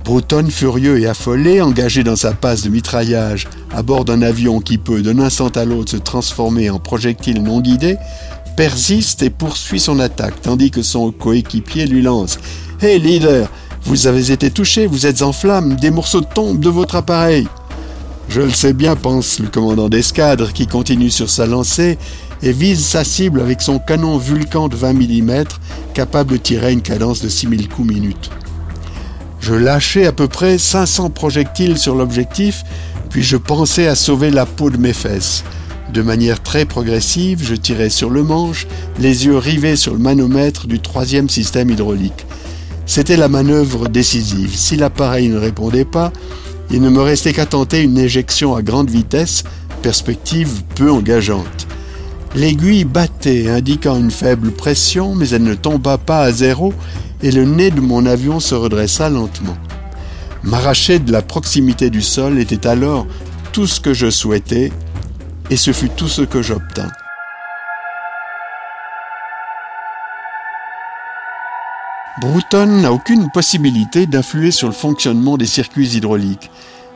Bruton, 0.03 0.45
furieux 0.49 0.99
et 0.99 1.07
affolé, 1.07 1.61
engagé 1.61 2.03
dans 2.03 2.17
sa 2.17 2.33
passe 2.33 2.63
de 2.63 2.69
mitraillage 2.69 3.47
à 3.73 3.83
bord 3.83 4.03
d'un 4.03 4.21
avion 4.21 4.59
qui 4.59 4.77
peut 4.77 5.01
d'un 5.01 5.19
instant 5.19 5.47
à 5.49 5.63
l'autre 5.63 5.91
se 5.91 5.97
transformer 5.97 6.69
en 6.69 6.77
projectile 6.77 7.41
non 7.41 7.61
guidé, 7.61 7.95
persiste 8.57 9.23
et 9.23 9.29
poursuit 9.29 9.79
son 9.79 9.99
attaque, 9.99 10.41
tandis 10.41 10.71
que 10.71 10.81
son 10.81 11.11
coéquipier 11.11 11.87
lui 11.87 12.01
lance 12.01 12.37
Hé 12.81 12.99
leader, 12.99 13.49
vous 13.85 14.07
avez 14.07 14.31
été 14.31 14.51
touché, 14.51 14.87
vous 14.87 15.05
êtes 15.07 15.21
en 15.21 15.31
flammes, 15.31 15.75
des 15.75 15.89
morceaux 15.89 16.21
tombent 16.21 16.59
de 16.59 16.69
votre 16.69 16.95
appareil. 16.95 17.47
Je 18.27 18.41
le 18.41 18.51
sais 18.51 18.73
bien, 18.73 18.97
pense 18.97 19.39
le 19.39 19.47
commandant 19.47 19.87
d'escadre, 19.87 20.51
qui 20.51 20.67
continue 20.67 21.11
sur 21.11 21.29
sa 21.29 21.45
lancée 21.45 21.97
et 22.41 22.51
vise 22.51 22.85
sa 22.85 23.05
cible 23.05 23.39
avec 23.39 23.61
son 23.61 23.79
canon 23.79 24.17
Vulcan 24.17 24.67
de 24.67 24.75
20 24.75 24.93
mm, 24.93 25.43
capable 25.93 26.33
de 26.33 26.37
tirer 26.37 26.73
une 26.73 26.81
cadence 26.81 27.21
de 27.21 27.29
6000 27.29 27.69
coups 27.69 27.87
minutes. 27.87 28.29
Je 29.43 29.53
lâchais 29.53 30.05
à 30.05 30.13
peu 30.13 30.29
près 30.29 30.57
500 30.57 31.09
projectiles 31.09 31.77
sur 31.77 31.95
l'objectif, 31.95 32.63
puis 33.09 33.21
je 33.21 33.35
pensais 33.35 33.87
à 33.87 33.95
sauver 33.95 34.31
la 34.31 34.45
peau 34.45 34.69
de 34.69 34.77
mes 34.77 34.93
fesses. 34.93 35.43
De 35.91 36.01
manière 36.01 36.41
très 36.41 36.63
progressive, 36.63 37.43
je 37.43 37.53
tirais 37.53 37.89
sur 37.89 38.09
le 38.09 38.23
manche, 38.23 38.67
les 38.99 39.25
yeux 39.25 39.35
rivés 39.35 39.75
sur 39.75 39.91
le 39.91 39.99
manomètre 39.99 40.65
du 40.65 40.79
troisième 40.79 41.27
système 41.27 41.69
hydraulique. 41.69 42.25
C'était 42.85 43.17
la 43.17 43.27
manœuvre 43.27 43.89
décisive. 43.89 44.55
Si 44.55 44.77
l'appareil 44.77 45.27
ne 45.27 45.37
répondait 45.37 45.83
pas, 45.83 46.13
il 46.71 46.81
ne 46.81 46.89
me 46.89 47.01
restait 47.01 47.33
qu'à 47.33 47.45
tenter 47.45 47.81
une 47.81 47.97
éjection 47.97 48.55
à 48.55 48.61
grande 48.61 48.89
vitesse, 48.89 49.43
perspective 49.81 50.61
peu 50.75 50.89
engageante. 50.89 51.67
L'aiguille 52.35 52.83
battait, 52.83 53.47
indiquant 53.47 53.95
une 53.95 54.09
faible 54.09 54.51
pression, 54.51 55.13
mais 55.13 55.29
elle 55.29 55.43
ne 55.43 55.53
tomba 55.53 55.99
pas 55.99 56.21
à 56.21 56.31
zéro 56.31 56.73
et 57.21 57.31
le 57.31 57.45
nez 57.45 57.69
de 57.69 57.79
mon 57.79 58.07
avion 58.07 58.39
se 58.39 58.55
redressa 58.55 59.09
lentement. 59.09 59.55
M'arracher 60.43 60.97
de 60.97 61.11
la 61.11 61.21
proximité 61.21 61.91
du 61.91 62.01
sol 62.01 62.39
était 62.39 62.67
alors 62.67 63.05
tout 63.51 63.67
ce 63.67 63.79
que 63.79 63.93
je 63.93 64.09
souhaitais 64.09 64.71
et 65.51 65.57
ce 65.57 65.71
fut 65.71 65.89
tout 65.89 66.07
ce 66.07 66.23
que 66.23 66.41
j'obtins. 66.41 66.89
Broughton 72.19 72.65
n'a 72.65 72.91
aucune 72.91 73.29
possibilité 73.31 74.07
d'influer 74.07 74.51
sur 74.51 74.67
le 74.67 74.73
fonctionnement 74.73 75.37
des 75.37 75.45
circuits 75.45 75.95
hydrauliques, 75.95 76.49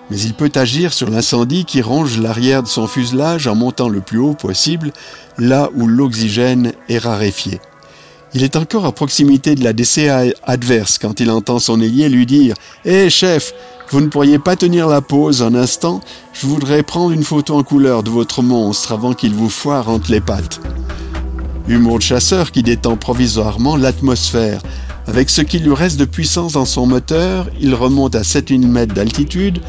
mais 0.09 0.19
il 0.19 0.33
peut 0.33 0.51
agir 0.55 0.93
sur 0.93 1.09
l'incendie 1.09 1.65
qui 1.65 1.81
ronge 1.81 2.19
l'arrière 2.19 2.63
de 2.63 2.67
son 2.67 2.87
fuselage 2.87 3.47
en 3.47 3.55
montant 3.55 3.89
le 3.89 4.01
plus 4.01 4.19
haut 4.19 4.33
possible, 4.33 4.91
là 5.37 5.69
où 5.75 5.87
l'oxygène 5.87 6.73
est 6.89 6.97
raréfié. 6.97 7.59
Il 8.33 8.43
est 8.43 8.55
encore 8.55 8.85
à 8.85 8.91
proximité 8.91 9.55
de 9.55 9.63
la 9.63 9.73
DCA 9.73 10.33
adverse 10.43 10.97
quand 10.97 11.19
il 11.19 11.31
entend 11.31 11.59
son 11.59 11.81
ailier 11.81 12.09
lui 12.09 12.25
dire 12.25 12.55
Hé 12.85 13.09
chef, 13.09 13.53
vous 13.89 14.01
ne 14.01 14.07
pourriez 14.07 14.37
pas 14.37 14.57
tenir 14.57 14.87
la 14.87 15.01
pause 15.01 15.41
un 15.41 15.55
instant 15.55 16.01
Je 16.33 16.45
voudrais 16.45 16.83
prendre 16.83 17.13
une 17.13 17.23
photo 17.23 17.55
en 17.55 17.63
couleur 17.63 18.03
de 18.03 18.09
votre 18.09 18.41
monstre 18.41 18.91
avant 18.91 19.13
qu'il 19.13 19.33
vous 19.33 19.49
foire 19.49 19.89
entre 19.89 20.11
les 20.11 20.19
pattes. 20.19 20.59
Humour 21.67 21.97
de 21.97 22.03
chasseur 22.03 22.51
qui 22.51 22.63
détend 22.63 22.97
provisoirement 22.97 23.75
l'atmosphère. 23.75 24.61
Avec 25.07 25.29
ce 25.29 25.41
qui 25.41 25.59
lui 25.59 25.73
reste 25.73 25.99
de 25.99 26.05
puissance 26.05 26.53
dans 26.53 26.65
son 26.65 26.85
moteur, 26.85 27.49
il 27.59 27.73
remonte 27.73 28.15
à 28.15 28.23
7000 28.23 28.67
mètres 28.67 28.93
d'altitude. 28.93 29.59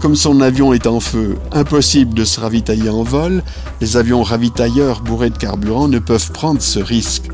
Comme 0.00 0.16
son 0.16 0.40
avion 0.40 0.72
est 0.72 0.86
en 0.86 1.00
feu, 1.00 1.36
impossible 1.52 2.14
de 2.14 2.24
se 2.24 2.40
ravitailler 2.40 2.90
en 2.90 3.02
vol, 3.02 3.42
les 3.80 3.96
avions 3.96 4.22
ravitailleurs 4.22 5.00
bourrés 5.00 5.30
de 5.30 5.38
carburant 5.38 5.88
ne 5.88 5.98
peuvent 5.98 6.32
prendre 6.32 6.60
ce 6.60 6.78
risque 6.78 7.30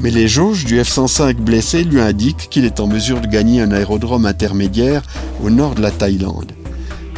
mais 0.00 0.10
les 0.10 0.28
jauges 0.28 0.64
du 0.64 0.80
F-105 0.80 1.36
blessé 1.36 1.84
lui 1.84 2.00
indiquent 2.00 2.48
qu'il 2.50 2.64
est 2.64 2.80
en 2.80 2.86
mesure 2.86 3.20
de 3.20 3.26
gagner 3.26 3.60
un 3.60 3.72
aérodrome 3.72 4.26
intermédiaire 4.26 5.02
au 5.42 5.50
nord 5.50 5.74
de 5.74 5.82
la 5.82 5.90
Thaïlande. 5.90 6.52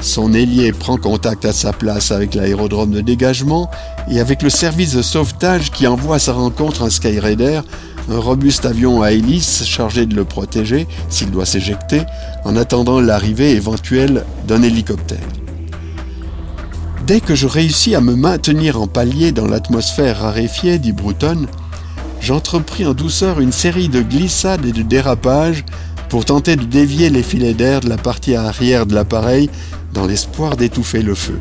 Son 0.00 0.32
ailier 0.32 0.72
prend 0.72 0.96
contact 0.96 1.44
à 1.44 1.52
sa 1.52 1.74
place 1.74 2.10
avec 2.10 2.34
l'aérodrome 2.34 2.90
de 2.90 3.02
dégagement 3.02 3.70
et 4.10 4.18
avec 4.18 4.42
le 4.42 4.48
service 4.48 4.94
de 4.94 5.02
sauvetage 5.02 5.70
qui 5.70 5.86
envoie 5.86 6.16
à 6.16 6.18
sa 6.18 6.32
rencontre 6.32 6.82
un 6.82 6.90
Skyraider, 6.90 7.60
un 8.08 8.18
robuste 8.18 8.64
avion 8.64 9.02
à 9.02 9.12
hélice 9.12 9.64
chargé 9.64 10.06
de 10.06 10.14
le 10.14 10.24
protéger 10.24 10.86
s'il 11.08 11.30
doit 11.30 11.46
s'éjecter 11.46 12.02
en 12.44 12.56
attendant 12.56 13.00
l'arrivée 13.00 13.52
éventuelle 13.52 14.24
d'un 14.46 14.62
hélicoptère. 14.62 15.18
Dès 17.06 17.20
que 17.20 17.34
je 17.34 17.46
réussis 17.46 17.94
à 17.94 18.00
me 18.00 18.14
maintenir 18.14 18.80
en 18.80 18.86
palier 18.86 19.32
dans 19.32 19.46
l'atmosphère 19.46 20.20
raréfiée, 20.20 20.78
dit 20.78 20.92
Bruton, 20.92 21.46
j'entrepris 22.20 22.86
en 22.86 22.94
douceur 22.94 23.40
une 23.40 23.52
série 23.52 23.88
de 23.88 24.00
glissades 24.00 24.64
et 24.64 24.72
de 24.72 24.82
dérapages 24.82 25.64
pour 26.08 26.24
tenter 26.24 26.56
de 26.56 26.64
dévier 26.64 27.10
les 27.10 27.22
filets 27.22 27.54
d'air 27.54 27.80
de 27.80 27.88
la 27.88 27.96
partie 27.96 28.34
arrière 28.34 28.86
de 28.86 28.94
l'appareil 28.94 29.50
dans 29.92 30.06
l'espoir 30.06 30.56
d'étouffer 30.56 31.02
le 31.02 31.14
feu. 31.14 31.40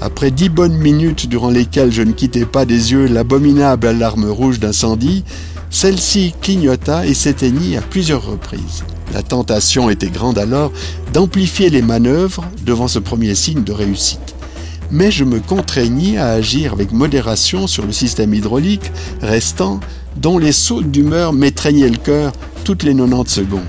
Après 0.00 0.30
dix 0.30 0.48
bonnes 0.48 0.76
minutes 0.76 1.28
durant 1.28 1.50
lesquelles 1.50 1.92
je 1.92 2.02
ne 2.02 2.12
quittais 2.12 2.44
pas 2.44 2.64
des 2.64 2.92
yeux 2.92 3.06
l'abominable 3.06 3.86
alarme 3.86 4.28
rouge 4.28 4.60
d'incendie, 4.60 5.24
celle-ci 5.74 6.34
clignota 6.40 7.04
et 7.04 7.14
s'éteignit 7.14 7.76
à 7.76 7.82
plusieurs 7.82 8.24
reprises. 8.24 8.84
La 9.12 9.22
tentation 9.22 9.90
était 9.90 10.08
grande 10.08 10.38
alors 10.38 10.72
d'amplifier 11.12 11.68
les 11.68 11.82
manœuvres 11.82 12.44
devant 12.64 12.88
ce 12.88 12.98
premier 12.98 13.34
signe 13.34 13.64
de 13.64 13.72
réussite 13.72 14.34
mais 14.90 15.10
je 15.10 15.24
me 15.24 15.40
contraignis 15.40 16.18
à 16.18 16.30
agir 16.30 16.72
avec 16.72 16.92
modération 16.92 17.66
sur 17.66 17.84
le 17.84 17.92
système 17.92 18.32
hydraulique 18.32 18.92
restant, 19.20 19.80
dont 20.16 20.38
les 20.38 20.52
sautes 20.52 20.90
d'humeur 20.90 21.32
m'étreignaient 21.32 21.88
le 21.88 21.96
cœur 21.96 22.32
toutes 22.64 22.84
les 22.84 22.94
90 22.94 23.32
secondes. 23.32 23.62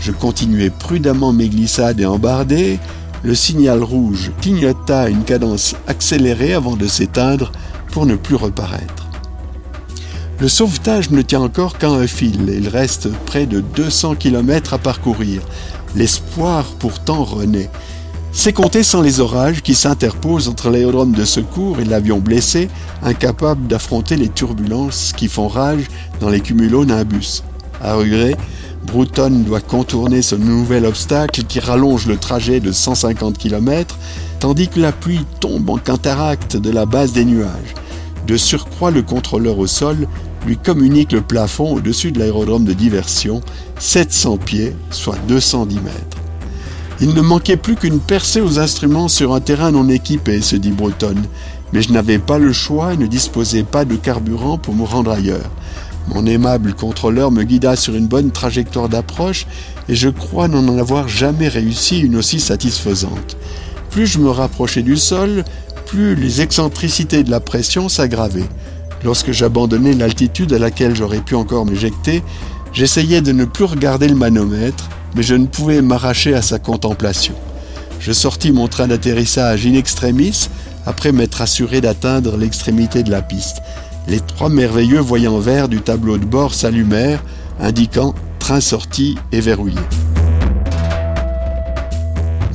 Je 0.00 0.10
continuais 0.10 0.70
prudemment 0.70 1.32
mes 1.32 1.48
glissades 1.48 2.00
et 2.00 2.06
embardées, 2.06 2.80
le 3.22 3.34
signal 3.34 3.82
rouge 3.82 4.32
clignota 4.40 5.02
à 5.02 5.08
une 5.08 5.22
cadence 5.22 5.76
accélérée 5.86 6.54
avant 6.54 6.76
de 6.76 6.86
s'éteindre 6.86 7.52
pour 7.92 8.04
ne 8.04 8.16
plus 8.16 8.36
reparaître. 8.36 9.05
Le 10.38 10.48
sauvetage 10.48 11.10
ne 11.10 11.22
tient 11.22 11.40
encore 11.40 11.78
qu'à 11.78 11.88
un 11.88 12.06
fil 12.06 12.48
il 12.48 12.68
reste 12.68 13.08
près 13.24 13.46
de 13.46 13.60
200 13.60 14.16
km 14.16 14.74
à 14.74 14.78
parcourir. 14.78 15.42
L'espoir 15.94 16.64
pourtant 16.78 17.24
renaît 17.24 17.70
c'est 18.38 18.52
compter 18.52 18.82
sans 18.82 19.00
les 19.00 19.20
orages 19.20 19.62
qui 19.62 19.74
s'interposent 19.74 20.48
entre 20.48 20.68
l'aérodrome 20.68 21.12
de 21.12 21.24
secours 21.24 21.80
et 21.80 21.86
l'avion 21.86 22.18
blessé, 22.18 22.68
incapable 23.02 23.66
d'affronter 23.66 24.16
les 24.16 24.28
turbulences 24.28 25.14
qui 25.16 25.28
font 25.28 25.48
rage 25.48 25.84
dans 26.20 26.28
les 26.28 26.40
cumulonimbus. 26.40 27.42
À 27.82 27.94
regret, 27.94 28.36
Bruton 28.86 29.30
doit 29.30 29.62
contourner 29.62 30.20
ce 30.20 30.34
nouvel 30.34 30.84
obstacle 30.84 31.44
qui 31.44 31.60
rallonge 31.60 32.06
le 32.06 32.18
trajet 32.18 32.60
de 32.60 32.72
150 32.72 33.38
km, 33.38 33.96
tandis 34.38 34.68
que 34.68 34.80
la 34.80 34.92
pluie 34.92 35.24
tombe 35.40 35.70
en 35.70 35.78
cataracte 35.78 36.58
de 36.58 36.70
la 36.70 36.84
base 36.84 37.12
des 37.12 37.24
nuages. 37.24 37.74
De 38.26 38.36
surcroît, 38.36 38.90
le 38.90 39.02
contrôleur 39.02 39.58
au 39.58 39.66
sol 39.66 40.08
lui 40.46 40.56
communique 40.56 41.12
le 41.12 41.20
plafond 41.20 41.74
au-dessus 41.74 42.12
de 42.12 42.18
l'aérodrome 42.18 42.64
de 42.64 42.72
diversion, 42.72 43.40
700 43.78 44.38
pieds, 44.38 44.74
soit 44.90 45.18
210 45.28 45.76
mètres. 45.76 46.18
Il 47.00 47.14
ne 47.14 47.20
manquait 47.20 47.56
plus 47.56 47.76
qu'une 47.76 48.00
percée 48.00 48.40
aux 48.40 48.58
instruments 48.58 49.08
sur 49.08 49.34
un 49.34 49.40
terrain 49.40 49.70
non 49.70 49.88
équipé, 49.88 50.40
se 50.40 50.56
dit 50.56 50.70
Breton, 50.70 51.16
mais 51.72 51.82
je 51.82 51.92
n'avais 51.92 52.18
pas 52.18 52.38
le 52.38 52.52
choix 52.52 52.94
et 52.94 52.96
ne 52.96 53.06
disposais 53.06 53.64
pas 53.64 53.84
de 53.84 53.96
carburant 53.96 54.58
pour 54.58 54.74
me 54.74 54.84
rendre 54.84 55.10
ailleurs. 55.10 55.50
Mon 56.08 56.24
aimable 56.26 56.74
contrôleur 56.74 57.30
me 57.30 57.42
guida 57.42 57.76
sur 57.76 57.94
une 57.94 58.06
bonne 58.06 58.30
trajectoire 58.30 58.88
d'approche 58.88 59.46
et 59.88 59.94
je 59.94 60.08
crois 60.08 60.48
n'en 60.48 60.78
avoir 60.78 61.08
jamais 61.08 61.48
réussi 61.48 62.00
une 62.00 62.16
aussi 62.16 62.40
satisfaisante. 62.40 63.36
Plus 63.90 64.06
je 64.06 64.18
me 64.18 64.30
rapprochais 64.30 64.82
du 64.82 64.96
sol, 64.96 65.44
plus 65.86 66.14
les 66.14 66.42
excentricités 66.42 67.22
de 67.22 67.30
la 67.30 67.40
pression 67.40 67.88
s'aggravaient. 67.88 68.48
Lorsque 69.04 69.32
j'abandonnais 69.32 69.94
l'altitude 69.94 70.52
à 70.52 70.58
laquelle 70.58 70.94
j'aurais 70.94 71.20
pu 71.20 71.34
encore 71.34 71.64
m'éjecter, 71.64 72.22
j'essayais 72.72 73.22
de 73.22 73.32
ne 73.32 73.44
plus 73.44 73.64
regarder 73.64 74.08
le 74.08 74.16
manomètre, 74.16 74.88
mais 75.14 75.22
je 75.22 75.34
ne 75.34 75.46
pouvais 75.46 75.80
m'arracher 75.80 76.34
à 76.34 76.42
sa 76.42 76.58
contemplation. 76.58 77.34
Je 78.00 78.12
sortis 78.12 78.52
mon 78.52 78.68
train 78.68 78.88
d'atterrissage 78.88 79.66
in 79.66 79.74
extremis 79.74 80.48
après 80.84 81.12
m'être 81.12 81.40
assuré 81.40 81.80
d'atteindre 81.80 82.36
l'extrémité 82.36 83.02
de 83.02 83.10
la 83.10 83.22
piste. 83.22 83.62
Les 84.08 84.20
trois 84.20 84.48
merveilleux 84.48 85.00
voyants 85.00 85.38
verts 85.38 85.68
du 85.68 85.80
tableau 85.80 86.18
de 86.18 86.24
bord 86.24 86.54
s'allumèrent, 86.54 87.24
indiquant 87.60 88.14
train 88.38 88.60
sorti 88.60 89.16
et 89.32 89.40
verrouillé. 89.40 89.80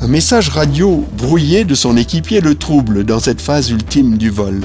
Un 0.02 0.08
message 0.08 0.48
radio 0.48 1.04
brouillé 1.16 1.62
de 1.64 1.76
son 1.76 1.96
équipier 1.96 2.40
le 2.40 2.56
trouble 2.56 3.04
dans 3.04 3.20
cette 3.20 3.40
phase 3.40 3.70
ultime 3.70 4.18
du 4.18 4.30
vol. 4.30 4.62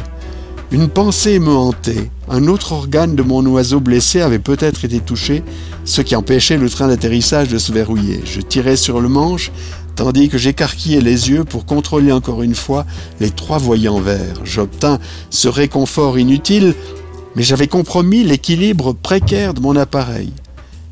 Une 0.72 0.88
pensée 0.88 1.38
me 1.38 1.52
hantait. 1.52 2.10
Un 2.28 2.48
autre 2.48 2.72
organe 2.72 3.16
de 3.16 3.22
mon 3.22 3.46
oiseau 3.46 3.80
blessé 3.80 4.22
avait 4.22 4.40
peut-être 4.40 4.84
été 4.84 5.00
touché, 5.00 5.44
ce 5.86 6.02
qui 6.02 6.16
empêchait 6.16 6.58
le 6.58 6.72
train 6.72 6.88
d'atterrissage 6.88 7.50
de 7.50 7.60
se 7.60 7.72
verrouiller. 7.72 8.24
Je 8.26 8.42
tirais 8.42 8.78
sur 8.78 9.00
le 9.00 9.10
manche, 9.10 9.52
tandis 9.96 10.28
que 10.28 10.40
j'écarquillais 10.40 11.02
les 11.02 11.30
yeux 11.30 11.44
pour 11.44 11.68
contrôler 11.68 12.12
encore 12.12 12.42
une 12.42 12.56
fois 12.56 12.88
les 13.20 13.30
trois 13.30 13.60
voyants 13.60 14.02
verts. 14.02 14.42
J'obtins 14.44 14.98
ce 15.30 15.48
réconfort 15.48 16.18
inutile, 16.18 16.74
mais 17.36 17.44
j'avais 17.44 17.68
compromis 17.68 18.24
l'équilibre 18.24 18.94
précaire 18.94 19.54
de 19.54 19.62
mon 19.62 19.76
appareil. 19.76 20.34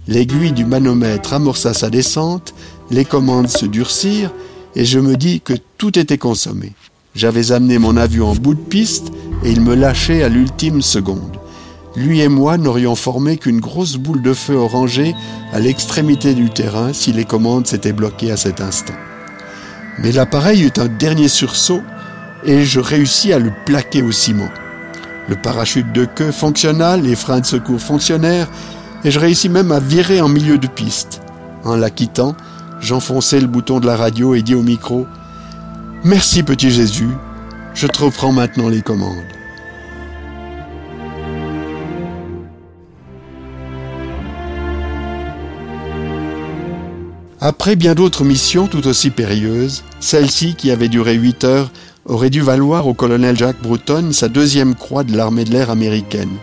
L'aiguille 0.08 0.52
du 0.52 0.66
manomètre 0.66 1.34
amorça 1.34 1.74
sa 1.74 1.90
descente, 1.90 2.54
les 2.92 3.06
commandes 3.06 3.50
se 3.50 3.66
durcirent, 3.66 4.32
et 4.76 4.86
je 4.86 5.00
me 5.00 5.16
dis 5.16 5.42
que 5.42 5.54
tout 5.78 5.98
était 5.98 6.18
consommé. 6.18 6.74
J'avais 7.16 7.54
amené 7.54 7.80
mon 7.80 7.96
avion 7.96 8.30
en 8.30 8.36
bout 8.36 8.56
de 8.56 8.60
piste 8.60 9.12
et 9.44 9.52
il 9.52 9.62
me 9.62 9.74
lâchait 9.74 10.24
à 10.24 10.30
l'ultime 10.30 10.82
seconde. 10.82 11.40
Lui 11.96 12.20
et 12.20 12.28
moi 12.28 12.58
n'aurions 12.58 12.96
formé 12.96 13.38
qu'une 13.38 13.62
grosse 13.62 13.96
boule 13.96 14.22
de 14.22 14.34
feu 14.34 14.56
orangée 14.56 15.16
à 15.54 15.60
l'extrémité 15.60 16.34
du 16.34 16.50
terrain 16.50 16.92
si 16.92 17.14
les 17.14 17.24
commandes 17.24 17.68
s'étaient 17.68 17.94
bloquées 17.94 18.32
à 18.32 18.38
cet 18.38 18.60
instant. 18.60 18.94
Mais 20.00 20.12
l'appareil 20.12 20.64
eut 20.64 20.74
un 20.78 20.90
dernier 20.90 21.30
sursaut 21.30 21.82
et 22.44 22.66
je 22.66 22.82
réussis 22.82 23.32
à 23.32 23.40
le 23.40 23.54
plaquer 23.66 24.04
au 24.04 24.12
ciment. 24.12 24.50
Le 25.30 25.38
parachute 25.38 25.94
de 25.94 26.04
queue 26.04 26.34
fonctionna, 26.34 26.98
les 26.98 27.16
freins 27.16 27.40
de 27.40 27.46
secours 27.46 27.80
fonctionnèrent 27.80 28.50
et 29.06 29.12
je 29.12 29.20
réussis 29.20 29.48
même 29.48 29.72
à 29.72 29.80
virer 29.80 30.20
en 30.20 30.28
milieu 30.28 30.58
de 30.58 30.68
piste. 30.68 31.22
En 31.64 31.78
la 31.78 31.90
quittant, 31.90 32.36
j'enfonçai 32.86 33.40
le 33.40 33.48
bouton 33.48 33.80
de 33.80 33.88
la 33.88 33.96
radio 33.96 34.36
et 34.36 34.44
dis 34.44 34.54
au 34.54 34.62
micro 34.62 35.08
Merci 36.04 36.44
petit 36.44 36.70
Jésus, 36.70 37.10
je 37.74 37.88
te 37.88 38.04
reprends 38.04 38.32
maintenant 38.32 38.70
les 38.70 38.84
commandes. 38.84 39.24
Après 47.42 47.76
bien 47.76 47.96
d'autres 47.96 48.24
missions 48.24 48.68
tout 48.68 48.86
aussi 48.88 49.10
périlleuses, 49.10 49.84
celle-ci, 50.00 50.54
qui 50.54 50.70
avait 50.70 50.88
duré 50.88 51.16
huit 51.16 51.44
heures, 51.44 51.72
aurait 52.06 52.30
dû 52.30 52.42
valoir 52.42 52.88
au 52.88 52.94
colonel 52.94 53.36
Jack 53.36 53.56
Bruton 53.64 54.10
sa 54.12 54.30
deuxième 54.30 54.76
croix 54.76 55.04
de 55.04 55.18
l'armée 55.18 55.44
de 55.44 55.52
l'air 55.52 55.72
américaine. 55.72 56.38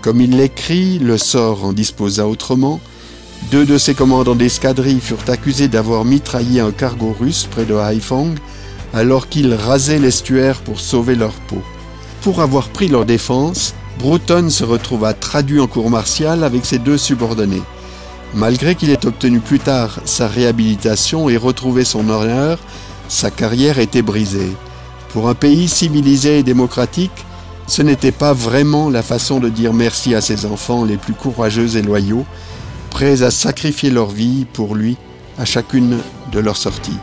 Comme 0.00 0.22
il 0.22 0.36
l'écrit, 0.36 0.98
le 0.98 1.18
sort 1.18 1.64
en 1.64 1.74
disposa 1.74 2.26
autrement. 2.26 2.80
Deux 3.50 3.64
de 3.64 3.78
ses 3.78 3.94
commandants 3.94 4.34
d'escadrille 4.34 5.00
furent 5.00 5.28
accusés 5.28 5.68
d'avoir 5.68 6.04
mitraillé 6.04 6.60
un 6.60 6.70
cargo 6.70 7.16
russe 7.18 7.48
près 7.50 7.64
de 7.64 7.74
Haiphong 7.74 8.36
alors 8.92 9.28
qu'ils 9.28 9.54
rasaient 9.54 9.98
l'estuaire 9.98 10.60
pour 10.60 10.80
sauver 10.80 11.14
leur 11.14 11.32
peau. 11.32 11.62
Pour 12.20 12.40
avoir 12.40 12.68
pris 12.68 12.88
leur 12.88 13.06
défense, 13.06 13.74
Bruton 13.98 14.50
se 14.50 14.64
retrouva 14.64 15.14
traduit 15.14 15.60
en 15.60 15.66
cour 15.66 15.88
martiale 15.88 16.44
avec 16.44 16.66
ses 16.66 16.78
deux 16.78 16.98
subordonnés. 16.98 17.62
Malgré 18.34 18.74
qu'il 18.74 18.90
ait 18.90 19.06
obtenu 19.06 19.40
plus 19.40 19.60
tard 19.60 20.00
sa 20.04 20.28
réhabilitation 20.28 21.28
et 21.30 21.36
retrouvé 21.36 21.84
son 21.84 22.08
honneur, 22.10 22.58
sa 23.08 23.30
carrière 23.30 23.78
était 23.78 24.02
brisée. 24.02 24.52
Pour 25.12 25.28
un 25.28 25.34
pays 25.34 25.68
civilisé 25.68 26.38
et 26.38 26.42
démocratique, 26.42 27.24
ce 27.66 27.82
n'était 27.82 28.12
pas 28.12 28.34
vraiment 28.34 28.90
la 28.90 29.02
façon 29.02 29.40
de 29.40 29.48
dire 29.48 29.72
merci 29.72 30.14
à 30.14 30.20
ses 30.20 30.44
enfants 30.44 30.84
les 30.84 30.96
plus 30.96 31.14
courageux 31.14 31.76
et 31.76 31.82
loyaux, 31.82 32.26
prêts 32.98 33.22
à 33.22 33.30
sacrifier 33.30 33.90
leur 33.90 34.10
vie 34.10 34.44
pour 34.52 34.74
lui 34.74 34.96
à 35.38 35.44
chacune 35.44 35.98
de 36.32 36.40
leurs 36.40 36.56
sorties. 36.56 36.98